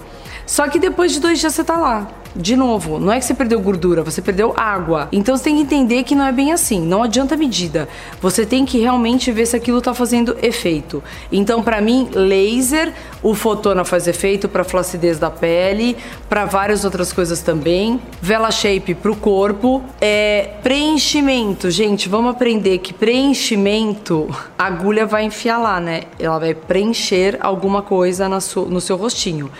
Só 0.46 0.68
que 0.68 0.78
depois 0.78 1.12
de 1.12 1.20
dois 1.20 1.40
dias 1.40 1.54
você 1.54 1.64
tá 1.64 1.76
lá 1.76 2.08
de 2.36 2.54
novo, 2.54 2.98
não 2.98 3.12
é 3.12 3.18
que 3.18 3.24
você 3.24 3.34
perdeu 3.34 3.58
gordura, 3.60 4.02
você 4.02 4.20
perdeu 4.20 4.52
água. 4.56 5.08
Então 5.10 5.36
você 5.36 5.44
tem 5.44 5.56
que 5.56 5.62
entender 5.62 6.02
que 6.04 6.14
não 6.14 6.26
é 6.26 6.32
bem 6.32 6.52
assim, 6.52 6.80
não 6.80 7.02
adianta 7.02 7.36
medida. 7.36 7.88
Você 8.20 8.44
tem 8.44 8.64
que 8.64 8.78
realmente 8.78 9.32
ver 9.32 9.46
se 9.46 9.56
aquilo 9.56 9.80
tá 9.80 9.94
fazendo 9.94 10.36
efeito. 10.42 11.02
Então, 11.32 11.62
para 11.62 11.80
mim, 11.80 12.08
laser, 12.12 12.92
o 13.22 13.34
fotona 13.34 13.84
faz 13.84 14.06
efeito 14.06 14.48
para 14.48 14.64
flacidez 14.64 15.18
da 15.18 15.30
pele, 15.30 15.96
para 16.28 16.44
várias 16.44 16.84
outras 16.84 17.12
coisas 17.12 17.40
também. 17.40 18.00
Vela 18.20 18.50
shape 18.50 18.94
pro 18.94 19.16
corpo, 19.16 19.82
é 20.00 20.50
preenchimento, 20.62 21.70
gente, 21.70 22.08
vamos 22.08 22.32
aprender 22.32 22.78
que 22.78 22.92
preenchimento, 22.92 24.28
a 24.58 24.66
agulha 24.66 25.06
vai 25.06 25.24
enfiar 25.24 25.58
lá, 25.58 25.80
né? 25.80 26.02
Ela 26.18 26.38
vai 26.38 26.54
preencher 26.54 27.38
alguma 27.40 27.80
coisa 27.80 28.28
no 28.28 28.80
seu 28.80 28.96
rostinho 28.96 29.50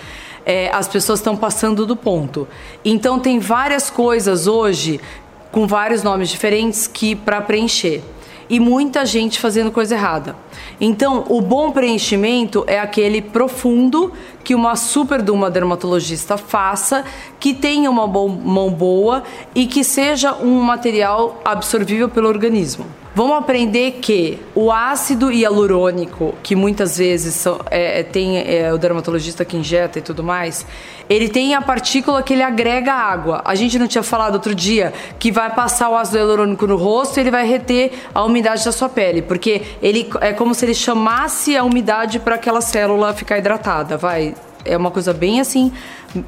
é, 0.47 0.71
as 0.73 0.87
pessoas 0.87 1.19
estão 1.19 1.37
passando 1.37 1.85
do 1.85 1.97
ponto. 1.97 2.47
Então 2.85 3.19
tem 3.19 3.41
várias 3.41 3.91
coisas 3.91 4.47
hoje 4.47 5.01
com 5.51 5.67
vários 5.67 6.05
nomes 6.05 6.29
diferentes 6.29 6.87
que 6.87 7.17
para 7.17 7.41
preencher 7.41 8.03
e 8.49 8.61
muita 8.61 9.05
gente 9.05 9.41
fazendo 9.41 9.73
coisa 9.73 9.95
errada. 9.95 10.37
Então, 10.81 11.25
o 11.29 11.41
bom 11.41 11.73
preenchimento 11.73 12.65
é 12.67 12.79
aquele 12.79 13.21
profundo 13.21 14.13
que 14.47 14.55
uma 14.55 14.77
super 14.77 15.23
de 15.23 15.33
uma 15.33 15.51
dermatologista 15.51 16.39
faça, 16.39 17.05
que 17.41 17.53
tenha 17.53 17.91
uma 17.91 18.07
mão 18.07 18.71
boa 18.71 19.25
e 19.53 19.67
que 19.67 19.83
seja 19.83 20.35
um 20.37 20.63
material 20.63 21.43
absorvível 21.45 22.09
pelo 22.09 22.29
organismo. 22.29 22.87
Vamos 23.17 23.39
aprender 23.39 23.93
que 23.93 24.39
o 24.55 24.71
ácido 24.71 25.33
hialurônico, 25.33 26.35
que 26.43 26.55
muitas 26.55 26.99
vezes 26.99 27.47
é, 27.71 28.01
é, 28.01 28.03
tem 28.03 28.37
é, 28.37 28.71
o 28.75 28.77
dermatologista 28.77 29.43
que 29.43 29.57
injeta 29.57 29.99
e 29.99 30.03
tudo 30.03 30.23
mais, 30.23 30.67
ele 31.09 31.31
tem 31.31 31.55
a 31.55 31.63
partícula 31.63 32.23
que 32.23 32.35
ele 32.35 32.43
agrega 32.43 32.93
água. 32.93 33.41
A 33.47 33.55
gente 33.55 33.79
não 33.79 33.89
tinha 33.89 34.03
falado 34.03 34.35
outro 34.35 34.55
dia 34.55 34.93
que 35.19 35.33
vai 35.33 35.49
passar 35.49 35.89
o 35.89 35.97
ácido 35.97 36.19
hialurônico 36.19 36.67
no 36.67 36.77
rosto 36.77 37.17
e 37.17 37.21
ele 37.23 37.31
vai 37.31 37.47
reter 37.49 37.91
a 38.15 38.23
umidade 38.23 38.63
da 38.63 38.71
sua 38.71 38.91
pele, 38.91 39.23
porque 39.23 39.63
ele 39.81 40.11
é 40.21 40.35
como 40.35 40.55
se 40.55 40.67
ele 40.67 40.75
chamasse 40.75 41.57
a 41.57 41.65
umidade 41.65 42.19
para 42.19 42.35
aquela 42.35 42.61
célula 42.61 43.15
ficar 43.15 43.39
hidratada. 43.39 43.97
Vai, 43.97 44.35
é 44.67 44.77
uma 44.77 44.91
coisa 44.91 45.13
bem 45.13 45.41
assim, 45.41 45.73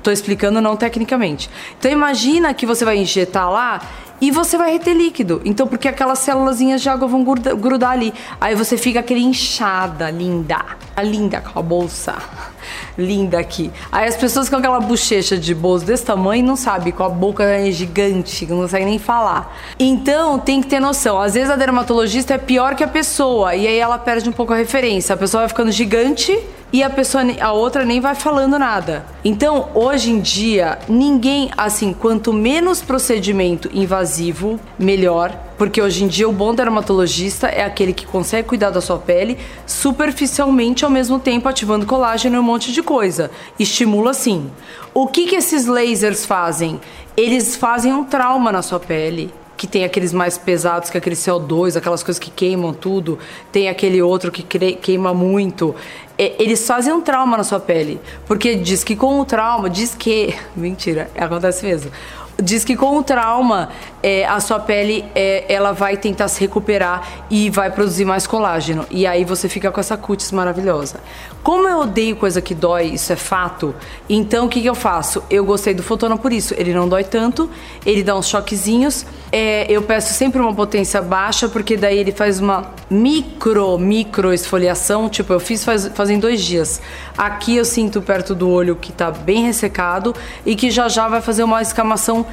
tô 0.02 0.10
explicando 0.10 0.60
não 0.60 0.76
tecnicamente. 0.76 1.50
Então 1.78 1.90
imagina 1.90 2.52
que 2.54 2.66
você 2.66 2.84
vai 2.84 2.98
injetar 2.98 3.50
lá 3.50 3.80
e 4.20 4.30
você 4.30 4.58
vai 4.58 4.72
reter 4.72 4.94
líquido. 4.94 5.40
Então, 5.44 5.66
porque 5.66 5.86
aquelas 5.86 6.18
células 6.18 6.58
de 6.58 6.88
água 6.88 7.06
vão 7.06 7.22
grudar, 7.22 7.54
grudar 7.56 7.90
ali. 7.92 8.12
Aí 8.40 8.54
você 8.54 8.76
fica 8.76 9.00
aquele 9.00 9.20
inchada, 9.20 10.10
linda. 10.10 10.64
Linda 11.02 11.40
com 11.40 11.58
a 11.58 11.62
bolsa. 11.62 12.16
Linda 12.98 13.38
aqui. 13.38 13.70
Aí 13.92 14.08
as 14.08 14.16
pessoas 14.16 14.48
com 14.48 14.56
aquela 14.56 14.80
bochecha 14.80 15.38
de 15.38 15.54
bolso 15.54 15.86
desse 15.86 16.04
tamanho 16.04 16.44
não 16.44 16.56
sabem, 16.56 16.92
com 16.92 17.04
a 17.04 17.08
boca 17.08 17.70
gigante, 17.70 18.44
não 18.46 18.58
consegue 18.58 18.84
nem 18.84 18.98
falar. 18.98 19.56
Então, 19.78 20.38
tem 20.38 20.60
que 20.60 20.66
ter 20.66 20.80
noção. 20.80 21.20
Às 21.20 21.34
vezes 21.34 21.50
a 21.50 21.56
dermatologista 21.56 22.34
é 22.34 22.38
pior 22.38 22.74
que 22.74 22.82
a 22.82 22.88
pessoa. 22.88 23.54
E 23.54 23.68
aí 23.68 23.78
ela 23.78 23.98
perde 23.98 24.28
um 24.28 24.32
pouco 24.32 24.52
a 24.52 24.56
referência. 24.56 25.14
A 25.14 25.16
pessoa 25.16 25.42
vai 25.42 25.48
ficando 25.48 25.70
gigante 25.70 26.36
e 26.72 26.82
a 26.82 26.90
pessoa 26.90 27.24
a 27.40 27.52
outra 27.52 27.84
nem 27.84 28.00
vai 28.00 28.14
falando 28.14 28.58
nada. 28.58 29.04
Então, 29.24 29.70
hoje 29.74 30.10
em 30.10 30.20
dia, 30.20 30.78
ninguém, 30.88 31.50
assim, 31.56 31.92
quanto 31.92 32.32
menos 32.32 32.82
procedimento 32.82 33.70
invasivo, 33.72 34.60
melhor, 34.78 35.34
porque 35.56 35.80
hoje 35.82 36.04
em 36.04 36.08
dia 36.08 36.28
o 36.28 36.32
bom 36.32 36.54
dermatologista 36.54 37.48
é 37.48 37.64
aquele 37.64 37.92
que 37.92 38.06
consegue 38.06 38.48
cuidar 38.48 38.70
da 38.70 38.80
sua 38.80 38.98
pele 38.98 39.38
superficialmente 39.66 40.84
ao 40.84 40.90
mesmo 40.90 41.18
tempo 41.18 41.48
ativando 41.48 41.86
colágeno 41.86 42.36
e 42.36 42.38
um 42.38 42.42
monte 42.42 42.72
de 42.72 42.82
coisa. 42.82 43.30
Estimula 43.58 44.14
sim. 44.14 44.50
O 44.94 45.06
que 45.06 45.26
que 45.26 45.36
esses 45.36 45.66
lasers 45.66 46.24
fazem? 46.24 46.80
Eles 47.16 47.56
fazem 47.56 47.92
um 47.92 48.04
trauma 48.04 48.52
na 48.52 48.62
sua 48.62 48.78
pele 48.78 49.32
que 49.58 49.66
tem 49.66 49.84
aqueles 49.84 50.12
mais 50.12 50.38
pesados, 50.38 50.88
que 50.88 50.96
é 50.96 51.00
aquele 51.00 51.16
CO2, 51.16 51.76
aquelas 51.76 52.02
coisas 52.02 52.18
que 52.18 52.30
queimam 52.30 52.72
tudo, 52.72 53.18
tem 53.50 53.68
aquele 53.68 54.00
outro 54.00 54.30
que 54.30 54.42
queima 54.76 55.12
muito. 55.12 55.74
Eles 56.16 56.64
fazem 56.64 56.92
um 56.92 57.00
trauma 57.00 57.36
na 57.36 57.44
sua 57.44 57.58
pele, 57.58 58.00
porque 58.24 58.54
diz 58.54 58.84
que 58.84 58.94
com 58.94 59.20
o 59.20 59.24
trauma, 59.24 59.68
diz 59.68 59.96
que, 59.96 60.32
mentira, 60.56 61.10
acontece 61.16 61.66
mesmo 61.66 61.90
diz 62.40 62.64
que 62.64 62.76
com 62.76 62.96
o 62.96 63.02
trauma 63.02 63.68
é, 64.00 64.24
a 64.24 64.38
sua 64.38 64.60
pele 64.60 65.04
é, 65.14 65.44
ela 65.52 65.72
vai 65.72 65.96
tentar 65.96 66.28
se 66.28 66.40
recuperar 66.40 67.26
e 67.28 67.50
vai 67.50 67.70
produzir 67.70 68.04
mais 68.04 68.28
colágeno 68.28 68.86
e 68.90 69.06
aí 69.06 69.24
você 69.24 69.48
fica 69.48 69.72
com 69.72 69.80
essa 69.80 69.96
cutis 69.96 70.30
maravilhosa. 70.30 71.00
Como 71.42 71.66
eu 71.66 71.78
odeio 71.78 72.14
coisa 72.14 72.40
que 72.40 72.54
dói, 72.54 72.88
isso 72.88 73.12
é 73.12 73.16
fato. 73.16 73.74
Então 74.08 74.46
o 74.46 74.48
que, 74.48 74.60
que 74.60 74.68
eu 74.68 74.74
faço? 74.74 75.22
Eu 75.30 75.44
gostei 75.44 75.72
do 75.72 75.82
Fotona 75.82 76.16
por 76.16 76.32
isso. 76.32 76.54
Ele 76.56 76.74
não 76.74 76.88
dói 76.88 77.04
tanto, 77.04 77.48
ele 77.86 78.02
dá 78.02 78.14
uns 78.16 78.28
choquezinhos. 78.28 79.06
É, 79.32 79.66
eu 79.70 79.82
peço 79.82 80.12
sempre 80.12 80.40
uma 80.40 80.54
potência 80.54 81.00
baixa 81.00 81.48
porque 81.48 81.76
daí 81.76 81.98
ele 81.98 82.12
faz 82.12 82.38
uma 82.38 82.70
micro 82.90 83.78
micro 83.78 84.32
esfoliação. 84.32 85.08
Tipo 85.08 85.32
eu 85.32 85.40
fiz 85.40 85.64
faz, 85.64 85.88
fazem 85.88 86.18
dois 86.18 86.42
dias. 86.42 86.80
Aqui 87.16 87.56
eu 87.56 87.64
sinto 87.64 88.02
perto 88.02 88.34
do 88.34 88.48
olho 88.48 88.76
que 88.76 88.92
tá 88.92 89.10
bem 89.10 89.44
ressecado 89.44 90.14
e 90.44 90.54
que 90.54 90.70
já 90.70 90.88
já 90.88 91.08
vai 91.08 91.20
fazer 91.20 91.44
uma 91.44 91.62
escamação 91.62 92.26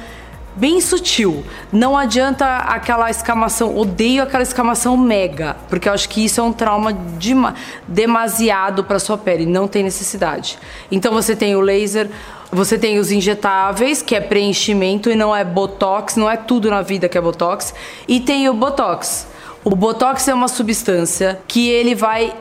bem 0.56 0.80
sutil. 0.80 1.44
Não 1.70 1.96
adianta 1.96 2.46
aquela 2.46 3.10
escamação, 3.10 3.76
odeio 3.76 4.22
aquela 4.22 4.42
escamação 4.42 4.96
mega, 4.96 5.56
porque 5.68 5.88
eu 5.88 5.92
acho 5.92 6.08
que 6.08 6.24
isso 6.24 6.40
é 6.40 6.42
um 6.42 6.52
trauma 6.52 6.92
de, 6.92 7.34
demasiado 7.86 8.82
para 8.82 8.98
sua 8.98 9.18
pele, 9.18 9.44
não 9.44 9.68
tem 9.68 9.82
necessidade. 9.82 10.58
Então 10.90 11.12
você 11.12 11.36
tem 11.36 11.54
o 11.54 11.60
laser, 11.60 12.10
você 12.50 12.78
tem 12.78 12.98
os 12.98 13.12
injetáveis, 13.12 14.00
que 14.00 14.14
é 14.14 14.20
preenchimento 14.20 15.10
e 15.10 15.14
não 15.14 15.36
é 15.36 15.44
botox, 15.44 16.16
não 16.16 16.30
é 16.30 16.36
tudo 16.36 16.70
na 16.70 16.80
vida 16.80 17.08
que 17.08 17.18
é 17.18 17.20
botox, 17.20 17.74
e 18.08 18.18
tem 18.18 18.48
o 18.48 18.54
botox 18.54 19.26
o 19.66 19.74
botox 19.74 20.28
é 20.28 20.32
uma 20.32 20.46
substância 20.46 21.40
que 21.48 21.68
ele 21.68 21.92
vai 21.92 22.32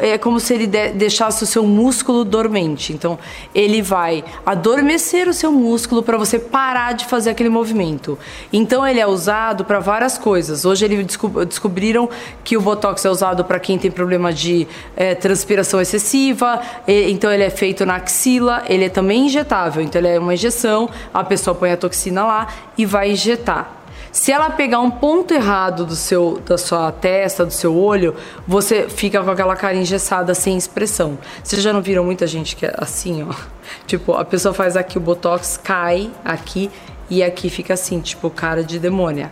é 0.00 0.16
como 0.16 0.40
se 0.40 0.54
ele 0.54 0.66
deixasse 0.66 1.44
o 1.44 1.46
seu 1.46 1.62
músculo 1.62 2.24
dormente. 2.24 2.94
Então, 2.94 3.18
ele 3.54 3.82
vai 3.82 4.24
adormecer 4.46 5.28
o 5.28 5.34
seu 5.34 5.52
músculo 5.52 6.02
para 6.02 6.16
você 6.16 6.38
parar 6.38 6.94
de 6.94 7.04
fazer 7.04 7.28
aquele 7.28 7.50
movimento. 7.50 8.18
Então, 8.50 8.86
ele 8.86 8.98
é 8.98 9.06
usado 9.06 9.62
para 9.62 9.78
várias 9.78 10.16
coisas. 10.16 10.64
Hoje 10.64 10.86
eles 10.86 11.18
descobriram 11.46 12.08
que 12.42 12.56
o 12.56 12.62
botox 12.62 13.04
é 13.04 13.10
usado 13.10 13.44
para 13.44 13.60
quem 13.60 13.76
tem 13.76 13.90
problema 13.90 14.32
de 14.32 14.66
é, 14.96 15.14
transpiração 15.14 15.82
excessiva. 15.82 16.62
então, 16.88 17.30
ele 17.30 17.44
é 17.44 17.50
feito 17.50 17.84
na 17.84 17.96
axila. 17.96 18.64
Ele 18.66 18.86
é 18.86 18.88
também 18.88 19.26
injetável. 19.26 19.82
Então, 19.82 20.00
ele 20.00 20.08
é 20.08 20.18
uma 20.18 20.32
injeção. 20.32 20.88
A 21.12 21.22
pessoa 21.22 21.54
põe 21.54 21.72
a 21.72 21.76
toxina 21.76 22.24
lá 22.24 22.48
e 22.78 22.86
vai 22.86 23.10
injetar. 23.10 23.79
Se 24.12 24.32
ela 24.32 24.50
pegar 24.50 24.80
um 24.80 24.90
ponto 24.90 25.32
errado 25.32 25.84
do 25.84 25.94
seu, 25.94 26.40
da 26.44 26.58
sua 26.58 26.90
testa, 26.90 27.46
do 27.46 27.52
seu 27.52 27.76
olho, 27.76 28.14
você 28.46 28.88
fica 28.88 29.22
com 29.22 29.30
aquela 29.30 29.54
cara 29.54 29.76
engessada, 29.76 30.34
sem 30.34 30.56
expressão. 30.56 31.16
Vocês 31.42 31.62
já 31.62 31.72
não 31.72 31.80
viram 31.80 32.04
muita 32.04 32.26
gente 32.26 32.56
que 32.56 32.66
é 32.66 32.74
assim, 32.76 33.22
ó? 33.22 33.34
Tipo, 33.86 34.14
a 34.14 34.24
pessoa 34.24 34.52
faz 34.52 34.76
aqui 34.76 34.98
o 34.98 35.00
botox, 35.00 35.56
cai 35.56 36.10
aqui 36.24 36.68
e 37.08 37.22
aqui 37.22 37.48
fica 37.48 37.74
assim, 37.74 38.00
tipo, 38.00 38.28
cara 38.28 38.64
de 38.64 38.80
demônia. 38.80 39.30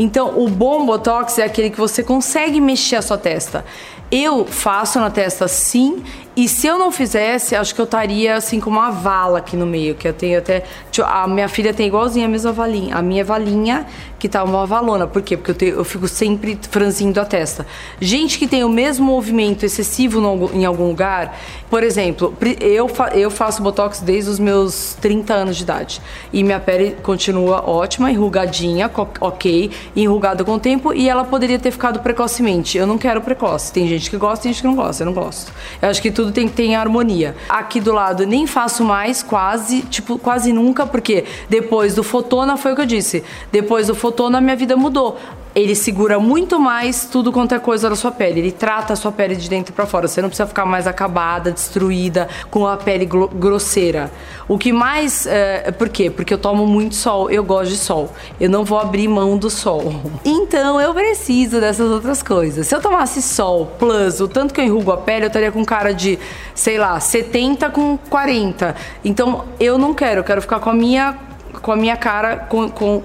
Então, 0.00 0.42
o 0.42 0.48
bom 0.48 0.86
botox 0.86 1.38
é 1.38 1.44
aquele 1.44 1.68
que 1.68 1.76
você 1.76 2.02
consegue 2.02 2.58
mexer 2.58 2.96
a 2.96 3.02
sua 3.02 3.18
testa. 3.18 3.66
Eu 4.10 4.46
faço 4.46 4.98
na 4.98 5.10
testa 5.10 5.46
sim, 5.46 6.02
e 6.36 6.48
se 6.48 6.66
eu 6.66 6.78
não 6.78 6.90
fizesse, 6.90 7.54
acho 7.54 7.74
que 7.74 7.80
eu 7.80 7.84
estaria 7.84 8.34
assim 8.34 8.60
com 8.60 8.70
uma 8.70 8.90
vala 8.90 9.38
aqui 9.38 9.56
no 9.56 9.66
meio, 9.66 9.94
que 9.94 10.08
eu 10.08 10.12
tenho 10.12 10.38
até. 10.38 10.62
Tipo, 10.90 11.06
a 11.06 11.26
minha 11.26 11.48
filha 11.48 11.74
tem 11.74 11.88
igualzinha 11.88 12.24
a 12.24 12.28
mesma 12.28 12.50
valinha. 12.50 12.96
A 12.96 13.02
minha 13.02 13.24
valinha 13.24 13.84
que 14.18 14.28
tá 14.28 14.44
uma 14.44 14.64
valona. 14.64 15.06
Por 15.06 15.22
quê? 15.22 15.36
Porque 15.36 15.64
eu, 15.64 15.78
eu 15.78 15.84
fico 15.84 16.06
sempre 16.06 16.58
franzindo 16.70 17.20
a 17.20 17.24
testa. 17.24 17.66
Gente 18.00 18.38
que 18.38 18.46
tem 18.46 18.62
o 18.62 18.68
mesmo 18.68 19.04
movimento 19.04 19.66
excessivo 19.66 20.20
no, 20.20 20.50
em 20.54 20.64
algum 20.64 20.86
lugar, 20.88 21.36
por 21.68 21.82
exemplo, 21.82 22.34
eu, 22.60 22.86
fa, 22.86 23.08
eu 23.08 23.30
faço 23.30 23.62
botox 23.62 24.00
desde 24.00 24.30
os 24.30 24.38
meus 24.38 24.96
30 25.00 25.34
anos 25.34 25.56
de 25.56 25.62
idade. 25.64 26.00
E 26.32 26.44
minha 26.44 26.60
pele 26.60 26.96
continua 27.02 27.68
ótima, 27.68 28.10
enrugadinha, 28.10 28.90
ok, 29.20 29.70
enrugada 29.94 30.44
com 30.44 30.54
o 30.54 30.60
tempo, 30.60 30.92
e 30.92 31.08
ela 31.08 31.24
poderia 31.24 31.58
ter 31.58 31.70
ficado 31.70 32.00
precocemente. 32.00 32.78
Eu 32.78 32.86
não 32.86 32.98
quero 32.98 33.20
precoce. 33.20 33.72
Tem 33.72 33.88
gente 33.88 34.10
que 34.10 34.16
gosta, 34.16 34.44
tem 34.44 34.52
gente 34.52 34.62
que 34.62 34.68
não 34.68 34.76
gosta. 34.76 35.02
Eu 35.02 35.06
não 35.06 35.12
gosto. 35.12 35.52
Eu 35.80 35.88
acho 35.88 36.00
que 36.00 36.10
tudo 36.10 36.32
tem 36.32 36.48
que 36.48 36.54
ter 36.54 36.74
harmonia. 36.74 37.36
Aqui 37.48 37.80
do 37.80 37.92
lado 37.92 38.26
nem 38.26 38.46
faço 38.46 38.84
mais, 38.84 39.22
quase, 39.22 39.82
tipo, 39.82 40.18
quase 40.18 40.52
nunca, 40.52 40.86
porque 40.86 41.24
depois 41.48 41.94
do 41.94 42.02
fotona 42.02 42.56
foi 42.56 42.72
o 42.72 42.76
que 42.76 42.82
eu 42.82 42.86
disse. 42.86 43.24
Depois 43.50 43.86
do 43.86 43.94
fotona 43.94 44.40
minha 44.40 44.56
vida 44.56 44.76
mudou 44.76 45.18
ele 45.54 45.74
segura 45.74 46.18
muito 46.18 46.60
mais 46.60 47.06
tudo 47.06 47.32
quanto 47.32 47.54
é 47.54 47.58
coisa 47.58 47.88
da 47.88 47.96
sua 47.96 48.12
pele. 48.12 48.40
Ele 48.40 48.52
trata 48.52 48.92
a 48.92 48.96
sua 48.96 49.10
pele 49.10 49.34
de 49.34 49.48
dentro 49.48 49.72
para 49.72 49.86
fora. 49.86 50.06
Você 50.06 50.22
não 50.22 50.28
precisa 50.28 50.46
ficar 50.46 50.64
mais 50.64 50.86
acabada, 50.86 51.50
destruída, 51.50 52.28
com 52.50 52.66
a 52.66 52.76
pele 52.76 53.04
grosseira. 53.06 54.10
O 54.48 54.58
que 54.58 54.72
mais. 54.72 55.26
É, 55.26 55.70
por 55.72 55.88
quê? 55.88 56.10
Porque 56.10 56.32
eu 56.32 56.38
tomo 56.38 56.66
muito 56.66 56.94
sol. 56.94 57.30
Eu 57.30 57.42
gosto 57.42 57.70
de 57.70 57.76
sol. 57.76 58.12
Eu 58.40 58.48
não 58.48 58.64
vou 58.64 58.78
abrir 58.78 59.08
mão 59.08 59.36
do 59.36 59.50
sol. 59.50 59.94
Então 60.50 60.80
eu 60.80 60.92
preciso 60.92 61.60
dessas 61.60 61.90
outras 61.90 62.22
coisas. 62.22 62.66
Se 62.66 62.74
eu 62.74 62.80
tomasse 62.80 63.22
sol 63.22 63.66
plus, 63.78 64.20
o 64.20 64.28
tanto 64.28 64.52
que 64.52 64.60
eu 64.60 64.64
enrugo 64.64 64.92
a 64.92 64.96
pele, 64.96 65.24
eu 65.24 65.26
estaria 65.28 65.50
com 65.50 65.64
cara 65.64 65.92
de, 65.92 66.18
sei 66.54 66.78
lá, 66.78 66.98
70 66.98 67.70
com 67.70 67.96
40. 67.96 68.74
Então 69.04 69.44
eu 69.58 69.78
não 69.78 69.94
quero. 69.94 70.20
Eu 70.20 70.24
quero 70.24 70.40
ficar 70.40 70.60
com 70.60 70.70
a 70.70 70.74
minha 70.74 71.16
com 71.62 71.72
a 71.72 71.76
minha 71.76 71.96
cara 71.96 72.48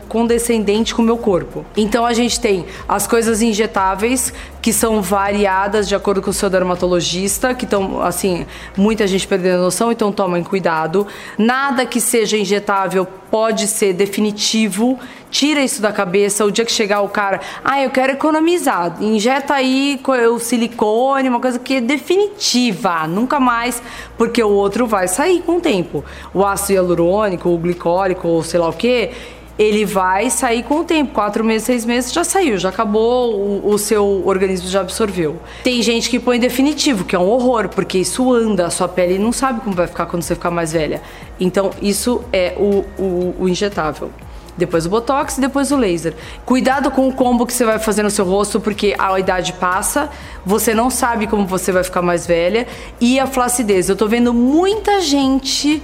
condescendente 0.07 0.95
com 0.95 1.01
o 1.01 1.05
meu 1.05 1.17
corpo. 1.17 1.65
Então 1.75 2.05
a 2.05 2.13
gente 2.13 2.39
tem 2.39 2.65
as 2.87 3.05
coisas 3.05 3.41
injetáveis 3.41 4.33
que 4.65 4.73
são 4.73 4.99
variadas 4.99 5.87
de 5.87 5.93
acordo 5.93 6.23
com 6.23 6.31
o 6.31 6.33
seu 6.33 6.49
dermatologista, 6.49 7.53
que 7.53 7.65
estão 7.65 8.01
assim, 8.01 8.47
muita 8.75 9.05
gente 9.05 9.27
perdendo 9.27 9.59
a 9.59 9.61
noção, 9.61 9.91
então 9.91 10.11
tomem 10.11 10.43
cuidado. 10.43 11.05
Nada 11.37 11.85
que 11.85 12.01
seja 12.01 12.35
injetável 12.35 13.05
pode 13.29 13.67
ser 13.67 13.93
definitivo. 13.93 14.97
Tira 15.29 15.63
isso 15.63 15.83
da 15.83 15.91
cabeça. 15.91 16.43
O 16.43 16.51
dia 16.51 16.65
que 16.65 16.71
chegar 16.71 17.01
o 17.01 17.09
cara, 17.09 17.41
ah, 17.63 17.79
eu 17.79 17.91
quero 17.91 18.13
economizar, 18.13 18.97
injeta 18.99 19.53
aí 19.53 20.01
o 20.33 20.39
silicone, 20.39 21.29
uma 21.29 21.39
coisa 21.39 21.59
que 21.59 21.75
é 21.75 21.81
definitiva, 21.81 23.05
nunca 23.07 23.39
mais, 23.39 23.83
porque 24.17 24.41
o 24.41 24.49
outro 24.49 24.87
vai 24.87 25.07
sair 25.07 25.43
com 25.43 25.57
o 25.57 25.61
tempo. 25.61 26.03
O 26.33 26.43
ácido 26.43 26.73
hialurônico, 26.73 27.49
o 27.49 27.57
glicólico, 27.59 28.27
ou 28.27 28.41
sei 28.41 28.59
lá 28.59 28.69
o 28.69 28.73
que, 28.73 29.11
ele 29.57 29.85
vai 29.85 30.29
sair 30.29 30.63
com 30.63 30.81
o 30.81 30.83
tempo. 30.83 31.13
Quatro 31.13 31.43
meses, 31.43 31.65
seis 31.65 31.85
meses 31.85 32.11
já 32.11 32.23
saiu, 32.23 32.57
já 32.57 32.69
acabou, 32.69 33.33
o, 33.35 33.69
o, 33.69 33.77
seu 33.77 34.23
organismo 34.25 34.67
já 34.67 34.81
absorveu. 34.81 35.37
Tem 35.63 35.81
gente 35.81 36.09
que 36.09 36.19
põe 36.19 36.39
definitivo, 36.39 37.05
que 37.05 37.15
é 37.15 37.19
um 37.19 37.29
horror, 37.29 37.69
porque 37.69 37.97
isso 37.97 38.33
anda, 38.33 38.65
a 38.65 38.69
sua 38.69 38.87
pele 38.87 39.17
não 39.17 39.31
sabe 39.31 39.61
como 39.61 39.75
vai 39.75 39.87
ficar 39.87 40.05
quando 40.05 40.23
você 40.23 40.35
ficar 40.35 40.51
mais 40.51 40.73
velha. 40.73 41.01
Então, 41.39 41.71
isso 41.81 42.21
é 42.31 42.53
o, 42.57 42.85
o, 43.01 43.35
o 43.39 43.49
injetável. 43.49 44.11
depois 44.57 44.85
o 44.85 44.89
botox 44.89 45.37
e 45.37 45.41
depois 45.41 45.71
o 45.71 45.77
laser. 45.77 46.13
Cuidado 46.45 46.91
com 46.91 47.07
o 47.07 47.13
combo 47.13 47.45
que 47.45 47.53
você 47.53 47.65
vai 47.65 47.79
fazer 47.79 48.03
no 48.03 48.09
seu 48.09 48.25
rosto, 48.25 48.59
porque 48.59 48.95
a 48.97 49.17
idade 49.19 49.53
passa, 49.53 50.09
você 50.45 50.73
não 50.73 50.89
sabe 50.89 51.27
como 51.27 51.45
você 51.45 51.71
vai 51.71 51.83
ficar 51.83 52.01
mais 52.01 52.27
velha 52.27 52.67
e 52.99 53.19
a 53.19 53.27
flacidez. 53.27 53.89
Eu 53.89 53.95
tô 53.95 54.07
vendo 54.07 54.33
muita 54.33 55.01
gente 55.01 55.81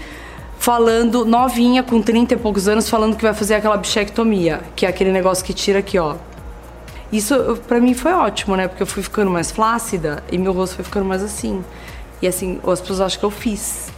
falando, 0.61 1.25
novinha, 1.25 1.81
com 1.81 1.99
30 1.99 2.35
e 2.35 2.37
poucos 2.37 2.67
anos, 2.67 2.87
falando 2.87 3.15
que 3.15 3.23
vai 3.23 3.33
fazer 3.33 3.55
aquela 3.55 3.75
bichectomia, 3.75 4.61
que 4.75 4.85
é 4.85 4.89
aquele 4.89 5.11
negócio 5.11 5.43
que 5.43 5.55
tira 5.55 5.79
aqui, 5.79 5.97
ó. 5.97 6.17
Isso 7.11 7.59
para 7.67 7.79
mim 7.79 7.95
foi 7.95 8.13
ótimo, 8.13 8.55
né? 8.55 8.67
Porque 8.67 8.83
eu 8.83 8.85
fui 8.85 9.01
ficando 9.01 9.31
mais 9.31 9.49
flácida 9.49 10.23
e 10.31 10.37
meu 10.37 10.53
rosto 10.53 10.75
foi 10.75 10.85
ficando 10.85 11.03
mais 11.03 11.23
assim. 11.23 11.63
E 12.21 12.27
assim, 12.27 12.59
as 12.63 12.79
pessoas 12.79 13.01
acham 13.01 13.19
que 13.19 13.25
eu 13.25 13.31
fiz. 13.31 13.91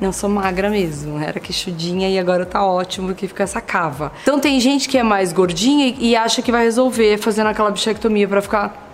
Não 0.00 0.10
sou 0.10 0.30
magra 0.30 0.70
mesmo, 0.70 1.22
era 1.22 1.38
queixudinha 1.38 2.08
e 2.08 2.18
agora 2.18 2.46
tá 2.46 2.64
ótimo 2.64 3.08
porque 3.08 3.28
fica 3.28 3.42
essa 3.42 3.60
cava. 3.60 4.10
Então 4.22 4.40
tem 4.40 4.58
gente 4.58 4.88
que 4.88 4.96
é 4.96 5.02
mais 5.02 5.34
gordinha 5.34 5.94
e 5.98 6.16
acha 6.16 6.40
que 6.40 6.50
vai 6.50 6.64
resolver 6.64 7.18
fazendo 7.18 7.48
aquela 7.48 7.70
bichectomia 7.70 8.26
para 8.26 8.40
ficar 8.40 8.85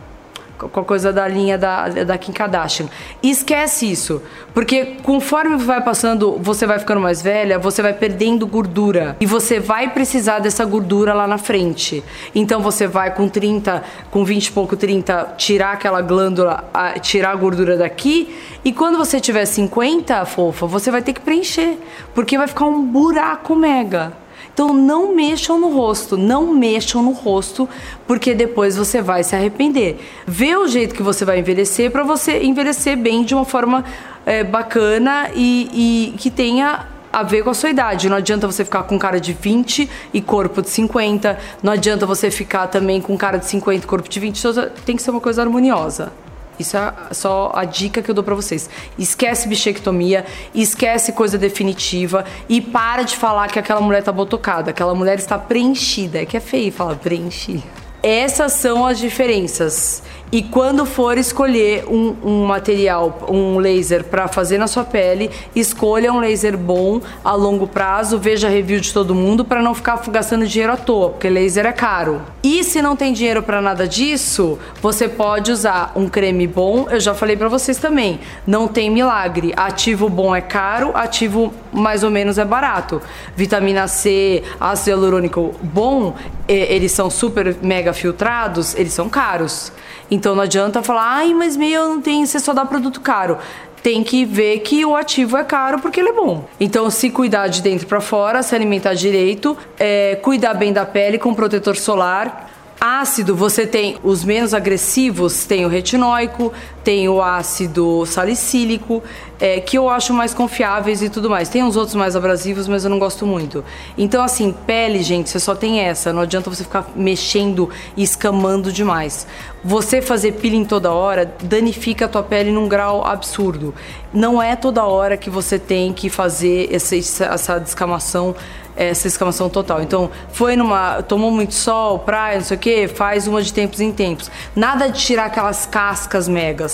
a 0.66 0.84
coisa 0.84 1.12
da 1.12 1.26
linha 1.26 1.56
da, 1.58 1.88
da 1.88 2.18
Kim 2.18 2.32
Kardashian. 2.32 2.86
Esquece 3.22 3.90
isso, 3.90 4.22
porque 4.54 4.96
conforme 5.02 5.56
vai 5.56 5.82
passando, 5.82 6.38
você 6.40 6.66
vai 6.66 6.78
ficando 6.78 7.00
mais 7.00 7.22
velha, 7.22 7.58
você 7.58 7.82
vai 7.82 7.92
perdendo 7.92 8.46
gordura. 8.46 9.16
E 9.20 9.26
você 9.26 9.58
vai 9.58 9.90
precisar 9.90 10.38
dessa 10.38 10.64
gordura 10.64 11.14
lá 11.14 11.26
na 11.26 11.38
frente. 11.38 12.02
Então 12.34 12.60
você 12.60 12.86
vai 12.86 13.14
com 13.14 13.28
30, 13.28 13.82
com 14.10 14.24
20 14.24 14.46
e 14.46 14.52
pouco, 14.52 14.76
30, 14.76 15.34
tirar 15.36 15.72
aquela 15.72 16.00
glândula, 16.00 16.64
tirar 17.00 17.32
a 17.32 17.36
gordura 17.36 17.76
daqui. 17.76 18.36
E 18.64 18.72
quando 18.72 18.98
você 18.98 19.20
tiver 19.20 19.44
50, 19.44 20.24
fofa, 20.26 20.66
você 20.66 20.90
vai 20.90 21.02
ter 21.02 21.12
que 21.12 21.20
preencher, 21.20 21.76
porque 22.14 22.38
vai 22.38 22.46
ficar 22.46 22.64
um 22.64 22.84
buraco 22.84 23.56
mega. 23.56 24.21
Então 24.52 24.74
não 24.74 25.14
mexam 25.14 25.58
no 25.58 25.70
rosto, 25.74 26.16
não 26.16 26.52
mexam 26.52 27.02
no 27.02 27.12
rosto, 27.12 27.68
porque 28.06 28.34
depois 28.34 28.76
você 28.76 29.00
vai 29.00 29.24
se 29.24 29.34
arrepender. 29.34 29.98
Vê 30.26 30.56
o 30.56 30.68
jeito 30.68 30.94
que 30.94 31.02
você 31.02 31.24
vai 31.24 31.38
envelhecer 31.38 31.90
para 31.90 32.02
você 32.02 32.42
envelhecer 32.42 32.96
bem 32.96 33.24
de 33.24 33.34
uma 33.34 33.44
forma 33.44 33.84
é, 34.26 34.44
bacana 34.44 35.30
e, 35.34 36.12
e 36.12 36.18
que 36.18 36.30
tenha 36.30 36.86
a 37.12 37.22
ver 37.22 37.42
com 37.44 37.50
a 37.50 37.54
sua 37.54 37.70
idade. 37.70 38.08
Não 38.08 38.16
adianta 38.16 38.46
você 38.46 38.64
ficar 38.64 38.82
com 38.84 38.98
cara 38.98 39.20
de 39.20 39.32
20 39.32 39.88
e 40.12 40.20
corpo 40.20 40.62
de 40.62 40.70
50. 40.70 41.38
Não 41.62 41.72
adianta 41.72 42.06
você 42.06 42.30
ficar 42.30 42.66
também 42.68 43.00
com 43.00 43.16
cara 43.16 43.38
de 43.38 43.46
50 43.46 43.84
e 43.84 43.88
corpo 43.88 44.08
de 44.08 44.20
20. 44.20 44.42
Tem 44.84 44.96
que 44.96 45.02
ser 45.02 45.10
uma 45.10 45.20
coisa 45.20 45.42
harmoniosa. 45.42 46.12
Isso 46.58 46.76
é 46.76 46.92
só 47.12 47.52
a 47.54 47.64
dica 47.64 48.02
que 48.02 48.10
eu 48.10 48.14
dou 48.14 48.24
para 48.24 48.34
vocês. 48.34 48.68
Esquece 48.98 49.48
bichectomia, 49.48 50.24
esquece 50.54 51.12
coisa 51.12 51.38
definitiva 51.38 52.24
e 52.48 52.60
para 52.60 53.02
de 53.02 53.16
falar 53.16 53.48
que 53.48 53.58
aquela 53.58 53.80
mulher 53.80 54.02
tá 54.02 54.12
botocada. 54.12 54.70
Aquela 54.70 54.94
mulher 54.94 55.18
está 55.18 55.38
preenchida. 55.38 56.22
É 56.22 56.26
que 56.26 56.36
é 56.36 56.40
feio 56.40 56.72
falar 56.72 56.96
preenchida. 56.96 57.62
Essas 58.02 58.54
são 58.54 58.84
as 58.84 58.98
diferenças. 58.98 60.02
E 60.32 60.42
quando 60.42 60.86
for 60.86 61.18
escolher 61.18 61.84
um, 61.86 62.16
um 62.24 62.46
material, 62.46 63.26
um 63.28 63.58
laser 63.58 64.02
para 64.02 64.26
fazer 64.28 64.56
na 64.56 64.66
sua 64.66 64.82
pele, 64.82 65.30
escolha 65.54 66.10
um 66.10 66.18
laser 66.18 66.56
bom 66.56 67.02
a 67.22 67.34
longo 67.34 67.66
prazo, 67.66 68.18
veja 68.18 68.48
review 68.48 68.80
de 68.80 68.94
todo 68.94 69.14
mundo 69.14 69.44
para 69.44 69.60
não 69.60 69.74
ficar 69.74 70.02
gastando 70.08 70.46
dinheiro 70.46 70.72
à 70.72 70.76
toa, 70.78 71.10
porque 71.10 71.28
laser 71.28 71.66
é 71.66 71.72
caro. 71.72 72.22
E 72.42 72.64
se 72.64 72.80
não 72.80 72.96
tem 72.96 73.12
dinheiro 73.12 73.42
para 73.42 73.60
nada 73.60 73.86
disso, 73.86 74.58
você 74.80 75.06
pode 75.06 75.52
usar 75.52 75.92
um 75.94 76.08
creme 76.08 76.46
bom. 76.46 76.86
Eu 76.90 76.98
já 76.98 77.12
falei 77.12 77.36
para 77.36 77.50
vocês 77.50 77.76
também, 77.76 78.18
não 78.46 78.66
tem 78.66 78.88
milagre. 78.88 79.52
Ativo 79.54 80.08
bom 80.08 80.34
é 80.34 80.40
caro, 80.40 80.92
ativo 80.94 81.52
mais 81.70 82.02
ou 82.02 82.10
menos 82.10 82.38
é 82.38 82.44
barato. 82.46 83.02
Vitamina 83.36 83.86
C, 83.86 84.42
ácido 84.58 84.92
hialurônico 84.92 85.54
bom, 85.62 86.14
eles 86.48 86.92
são 86.92 87.10
super 87.10 87.54
mega 87.60 87.92
filtrados, 87.92 88.74
eles 88.74 88.94
são 88.94 89.10
caros. 89.10 89.70
Então 90.12 90.34
não 90.34 90.42
adianta 90.42 90.82
falar, 90.82 91.04
ai, 91.06 91.32
mas 91.32 91.56
meu, 91.56 91.88
não 91.88 92.00
tem, 92.02 92.24
você 92.26 92.38
só 92.38 92.52
dá 92.52 92.64
produto 92.64 93.00
caro 93.00 93.38
tem 93.82 94.04
que 94.04 94.24
ver 94.24 94.60
que 94.60 94.84
o 94.84 94.94
ativo 94.94 95.36
é 95.36 95.42
caro 95.42 95.80
porque 95.80 95.98
ele 95.98 96.10
é 96.10 96.12
bom. 96.12 96.44
Então, 96.60 96.88
se 96.88 97.10
cuidar 97.10 97.48
de 97.48 97.60
dentro 97.60 97.84
para 97.88 98.00
fora, 98.00 98.40
se 98.40 98.54
alimentar 98.54 98.94
direito, 98.94 99.58
é, 99.76 100.16
cuidar 100.22 100.54
bem 100.54 100.72
da 100.72 100.86
pele 100.86 101.18
com 101.18 101.34
protetor 101.34 101.74
solar, 101.74 102.48
Ácido, 102.84 103.36
você 103.36 103.64
tem 103.64 103.96
os 104.02 104.24
menos 104.24 104.52
agressivos, 104.52 105.44
tem 105.44 105.64
o 105.64 105.68
retinóico, 105.68 106.52
tem 106.84 107.08
o 107.08 107.22
ácido 107.22 108.04
salicílico, 108.06 109.02
é, 109.38 109.60
que 109.60 109.76
eu 109.76 109.88
acho 109.88 110.12
mais 110.12 110.32
confiáveis 110.34 111.02
e 111.02 111.08
tudo 111.08 111.28
mais. 111.28 111.48
Tem 111.48 111.62
uns 111.62 111.76
outros 111.76 111.94
mais 111.94 112.14
abrasivos, 112.14 112.68
mas 112.68 112.84
eu 112.84 112.90
não 112.90 112.98
gosto 112.98 113.26
muito. 113.26 113.64
Então, 113.96 114.22
assim, 114.22 114.54
pele, 114.66 115.02
gente, 115.02 115.30
você 115.30 115.40
só 115.40 115.54
tem 115.54 115.80
essa. 115.80 116.12
Não 116.12 116.22
adianta 116.22 116.48
você 116.48 116.64
ficar 116.64 116.90
mexendo 116.94 117.68
e 117.96 118.02
escamando 118.02 118.72
demais. 118.72 119.26
Você 119.64 120.02
fazer 120.02 120.32
peeling 120.32 120.64
toda 120.64 120.92
hora 120.92 121.34
danifica 121.42 122.04
a 122.04 122.08
tua 122.08 122.22
pele 122.22 122.50
num 122.50 122.68
grau 122.68 123.04
absurdo. 123.04 123.74
Não 124.12 124.42
é 124.42 124.56
toda 124.56 124.84
hora 124.84 125.16
que 125.16 125.30
você 125.30 125.58
tem 125.58 125.92
que 125.92 126.10
fazer 126.10 126.68
essa, 126.72 126.96
essa 126.96 127.58
descamação 127.58 128.34
essa 128.76 129.06
escamação 129.06 129.48
total. 129.48 129.82
Então, 129.82 130.10
foi 130.32 130.56
numa. 130.56 131.02
tomou 131.02 131.30
muito 131.30 131.54
sol, 131.54 131.98
praia, 131.98 132.38
não 132.38 132.44
sei 132.44 132.56
o 132.56 132.60
que, 132.60 132.88
faz 132.88 133.26
uma 133.26 133.42
de 133.42 133.52
tempos 133.52 133.80
em 133.80 133.92
tempos. 133.92 134.30
Nada 134.56 134.88
de 134.88 134.98
tirar 134.98 135.26
aquelas 135.26 135.66
cascas 135.66 136.26
megas. 136.26 136.71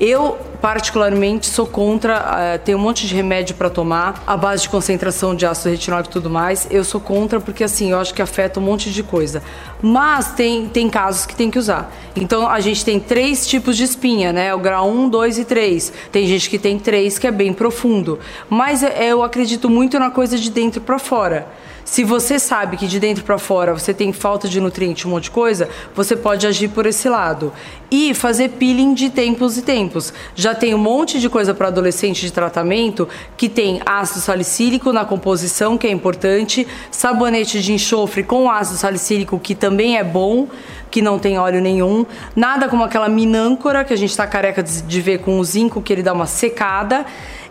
Eu, 0.00 0.38
particularmente, 0.60 1.46
sou 1.46 1.66
contra. 1.66 2.20
Uh, 2.20 2.58
tem 2.64 2.74
um 2.74 2.78
monte 2.78 3.06
de 3.06 3.14
remédio 3.14 3.56
para 3.56 3.68
tomar, 3.68 4.22
a 4.26 4.36
base 4.36 4.62
de 4.62 4.68
concentração 4.68 5.34
de 5.34 5.44
ácido 5.44 5.70
retinóico 5.70 6.08
e 6.08 6.12
tudo 6.12 6.30
mais. 6.30 6.68
Eu 6.70 6.84
sou 6.84 7.00
contra 7.00 7.40
porque, 7.40 7.64
assim, 7.64 7.90
eu 7.90 7.98
acho 7.98 8.14
que 8.14 8.22
afeta 8.22 8.60
um 8.60 8.62
monte 8.62 8.90
de 8.90 9.02
coisa. 9.02 9.42
Mas 9.82 10.32
tem, 10.32 10.68
tem 10.68 10.88
casos 10.88 11.26
que 11.26 11.34
tem 11.34 11.50
que 11.50 11.58
usar. 11.58 11.92
Então, 12.14 12.48
a 12.48 12.60
gente 12.60 12.84
tem 12.84 13.00
três 13.00 13.46
tipos 13.46 13.76
de 13.76 13.82
espinha, 13.84 14.32
né? 14.32 14.54
O 14.54 14.58
grau 14.60 14.88
1, 14.88 15.08
2 15.08 15.38
e 15.38 15.44
3. 15.44 15.92
Tem 16.12 16.26
gente 16.28 16.48
que 16.48 16.58
tem 16.58 16.78
três, 16.78 17.18
que 17.18 17.26
é 17.26 17.32
bem 17.32 17.52
profundo. 17.52 18.20
Mas 18.48 18.84
é, 18.84 19.10
eu 19.10 19.22
acredito 19.24 19.68
muito 19.68 19.98
na 19.98 20.10
coisa 20.10 20.38
de 20.38 20.50
dentro 20.50 20.80
para 20.80 20.98
fora. 20.98 21.48
Se 21.90 22.04
você 22.04 22.38
sabe 22.38 22.76
que 22.76 22.86
de 22.86 23.00
dentro 23.00 23.24
para 23.24 23.38
fora 23.38 23.72
você 23.72 23.94
tem 23.94 24.12
falta 24.12 24.46
de 24.46 24.60
nutriente, 24.60 25.08
um 25.08 25.12
monte 25.12 25.24
de 25.24 25.30
coisa, 25.30 25.70
você 25.94 26.14
pode 26.14 26.46
agir 26.46 26.68
por 26.68 26.84
esse 26.84 27.08
lado. 27.08 27.50
E 27.90 28.12
fazer 28.12 28.50
peeling 28.50 28.92
de 28.92 29.08
tempos 29.08 29.56
e 29.56 29.62
tempos. 29.62 30.12
Já 30.34 30.54
tem 30.54 30.74
um 30.74 30.78
monte 30.78 31.18
de 31.18 31.30
coisa 31.30 31.54
para 31.54 31.68
adolescente 31.68 32.20
de 32.20 32.30
tratamento 32.30 33.08
que 33.38 33.48
tem 33.48 33.80
ácido 33.86 34.20
salicílico 34.20 34.92
na 34.92 35.06
composição, 35.06 35.78
que 35.78 35.86
é 35.86 35.90
importante, 35.90 36.68
sabonete 36.90 37.62
de 37.62 37.72
enxofre 37.72 38.22
com 38.22 38.50
ácido 38.50 38.76
salicílico, 38.76 39.40
que 39.40 39.54
também 39.54 39.96
é 39.96 40.04
bom 40.04 40.46
que 40.90 41.00
não 41.00 41.18
tem 41.18 41.38
óleo 41.38 41.60
nenhum, 41.60 42.04
nada 42.34 42.68
como 42.68 42.84
aquela 42.84 43.08
minâncora 43.08 43.84
que 43.84 43.92
a 43.92 43.96
gente 43.96 44.10
está 44.10 44.26
careca 44.26 44.62
de 44.62 45.00
ver 45.00 45.18
com 45.20 45.38
o 45.38 45.44
zinco 45.44 45.82
que 45.82 45.92
ele 45.92 46.02
dá 46.02 46.12
uma 46.12 46.26
secada 46.26 47.04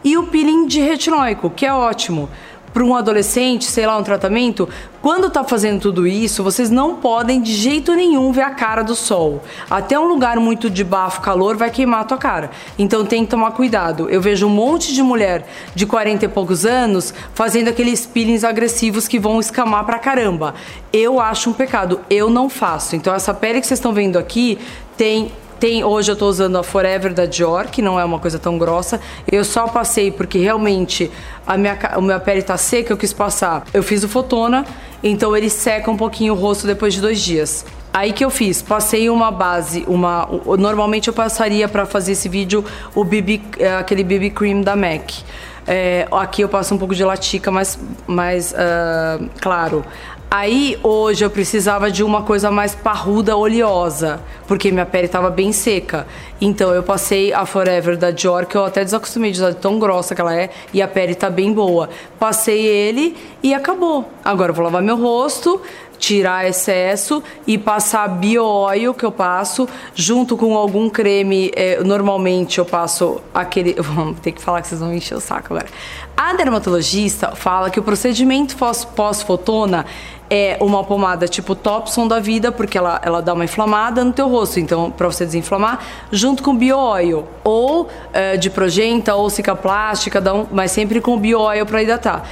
e 0.03 0.17
o 0.17 0.23
peeling 0.23 0.67
de 0.67 0.79
retinóico, 0.79 1.49
que 1.49 1.65
é 1.65 1.73
ótimo 1.73 2.29
para 2.77 2.85
um 2.85 2.95
adolescente, 2.95 3.65
sei 3.65 3.87
lá, 3.87 3.97
um 3.97 4.03
tratamento, 4.03 4.69
quando 5.01 5.31
tá 5.31 5.43
fazendo 5.43 5.81
tudo 5.81 6.05
isso, 6.05 6.43
vocês 6.43 6.69
não 6.69 6.97
podem 6.97 7.41
de 7.41 7.51
jeito 7.51 7.95
nenhum 7.95 8.31
ver 8.31 8.43
a 8.43 8.51
cara 8.51 8.83
do 8.83 8.93
sol. 8.93 9.41
Até 9.67 9.97
um 9.97 10.07
lugar 10.07 10.37
muito 10.39 10.69
de 10.69 10.83
bafo, 10.83 11.21
calor, 11.21 11.57
vai 11.57 11.71
queimar 11.71 12.01
a 12.01 12.03
tua 12.03 12.19
cara. 12.19 12.51
Então 12.77 13.03
tem 13.03 13.25
que 13.25 13.31
tomar 13.31 13.49
cuidado. 13.49 14.07
Eu 14.11 14.21
vejo 14.21 14.45
um 14.45 14.51
monte 14.51 14.93
de 14.93 15.01
mulher 15.01 15.49
de 15.73 15.87
40 15.87 16.25
e 16.25 16.27
poucos 16.27 16.67
anos 16.67 17.15
fazendo 17.33 17.67
aqueles 17.67 18.05
peelings 18.05 18.43
agressivos 18.43 19.07
que 19.07 19.17
vão 19.17 19.39
escamar 19.39 19.83
pra 19.83 19.97
caramba. 19.97 20.53
Eu 20.93 21.19
acho 21.19 21.49
um 21.49 21.53
pecado. 21.53 22.01
Eu 22.11 22.29
não 22.29 22.47
faço. 22.47 22.95
Então 22.95 23.11
essa 23.11 23.33
pele 23.33 23.59
que 23.59 23.65
vocês 23.65 23.79
estão 23.79 23.91
vendo 23.91 24.19
aqui 24.19 24.59
tem 24.95 25.31
tem, 25.59 25.83
hoje 25.83 26.11
eu 26.11 26.13
estou 26.13 26.29
usando 26.29 26.57
a 26.57 26.63
Forever 26.63 27.13
da 27.13 27.25
Dior, 27.25 27.67
que 27.67 27.81
não 27.81 27.99
é 27.99 28.05
uma 28.05 28.19
coisa 28.19 28.37
tão 28.37 28.57
grossa. 28.57 28.99
Eu 29.29 29.43
só 29.43 29.67
passei 29.67 30.11
porque 30.11 30.37
realmente 30.37 31.11
a 31.45 31.57
minha, 31.57 31.77
a 31.91 32.01
minha 32.01 32.19
pele 32.19 32.39
está 32.39 32.57
seca, 32.57 32.93
eu 32.93 32.97
quis 32.97 33.13
passar. 33.13 33.65
Eu 33.73 33.83
fiz 33.83 34.03
o 34.03 34.07
Fotona, 34.07 34.65
então 35.03 35.35
ele 35.35 35.49
seca 35.49 35.89
um 35.89 35.97
pouquinho 35.97 36.33
o 36.33 36.35
rosto 36.35 36.67
depois 36.67 36.93
de 36.93 37.01
dois 37.01 37.21
dias. 37.21 37.65
Aí 37.93 38.13
que 38.13 38.23
eu 38.23 38.29
fiz, 38.29 38.61
passei 38.61 39.09
uma 39.09 39.31
base, 39.31 39.83
uma 39.87 40.29
normalmente 40.59 41.07
eu 41.07 41.13
passaria 41.13 41.67
para 41.67 41.85
fazer 41.85 42.11
esse 42.11 42.29
vídeo 42.29 42.63
o 42.93 43.03
BB, 43.03 43.41
é, 43.57 43.75
aquele 43.75 44.03
BB 44.03 44.29
cream 44.29 44.61
da 44.61 44.75
MAC. 44.75 45.23
É, 45.65 46.07
aqui 46.11 46.41
eu 46.41 46.47
passo 46.47 46.75
um 46.75 46.77
pouco 46.77 46.93
de 46.93 47.03
latica, 47.03 47.51
mas 47.51 47.77
mais 48.05 48.53
uh, 48.53 49.29
claro. 49.41 49.83
Aí 50.29 50.77
hoje 50.83 51.23
eu 51.23 51.29
precisava 51.29 51.89
de 51.89 52.03
uma 52.03 52.21
coisa 52.21 52.51
mais 52.51 52.75
parruda, 52.75 53.37
oleosa, 53.37 54.19
porque 54.45 54.69
minha 54.73 54.85
pele 54.85 55.05
estava 55.05 55.29
bem 55.29 55.53
seca. 55.53 56.05
Então 56.41 56.73
eu 56.73 56.83
passei 56.83 57.31
a 57.31 57.45
Forever 57.45 57.95
da 57.95 58.11
Dior, 58.11 58.45
que 58.45 58.57
eu 58.57 58.65
até 58.65 58.83
desacostumei 58.83 59.31
de 59.31 59.37
usar 59.37 59.53
tão 59.53 59.79
grossa 59.79 60.13
que 60.13 60.19
ela 60.19 60.35
é, 60.35 60.49
e 60.73 60.81
a 60.81 60.87
pele 60.87 61.15
tá 61.15 61.29
bem 61.29 61.53
boa. 61.53 61.89
Passei 62.19 62.59
ele 62.59 63.15
e 63.41 63.53
acabou. 63.53 64.11
Agora 64.23 64.51
eu 64.51 64.53
vou 64.53 64.65
lavar 64.65 64.81
meu 64.81 64.97
rosto, 64.97 65.61
tirar 65.99 66.47
excesso 66.47 67.23
e 67.45 67.57
passar 67.57 68.07
bio-oil 68.07 68.93
que 68.93 69.05
eu 69.05 69.11
passo 69.11 69.67
junto 69.95 70.37
com 70.37 70.55
algum 70.55 70.89
creme. 70.89 71.51
É, 71.55 71.83
normalmente 71.83 72.59
eu 72.59 72.65
passo 72.65 73.21
aquele. 73.33 73.73
Vamos 73.81 74.19
ter 74.19 74.31
que 74.31 74.41
falar 74.41 74.61
que 74.61 74.67
vocês 74.67 74.79
vão 74.79 74.93
encher 74.93 75.15
o 75.15 75.21
saco 75.21 75.53
agora. 75.53 75.67
A 76.15 76.33
dermatologista 76.33 77.35
fala 77.35 77.69
que 77.69 77.79
o 77.79 77.83
procedimento 77.83 78.55
pós-fotona 78.95 79.85
é 80.29 80.57
uma 80.59 80.83
pomada 80.83 81.27
tipo 81.27 81.55
Topson 81.55 82.07
da 82.07 82.19
vida, 82.19 82.51
porque 82.51 82.77
ela, 82.77 82.99
ela 83.03 83.21
dá 83.21 83.33
uma 83.33 83.45
inflamada 83.45 84.03
no 84.03 84.11
teu 84.11 84.27
rosto, 84.27 84.59
então 84.59 84.91
para 84.91 85.07
você 85.07 85.25
desinflamar, 85.25 85.79
junto 86.11 86.43
com 86.43 86.55
bio 86.55 86.77
oil, 86.77 87.25
ou 87.43 87.87
é, 88.11 88.35
de 88.35 88.49
progenta 88.49 89.15
ou 89.15 89.29
cicaplástica, 89.29 90.19
um, 90.33 90.45
mas 90.51 90.71
sempre 90.71 90.99
com 90.99 91.17
bio 91.17 91.39
oil 91.39 91.65
para 91.65 91.81
hidratar. 91.81 92.23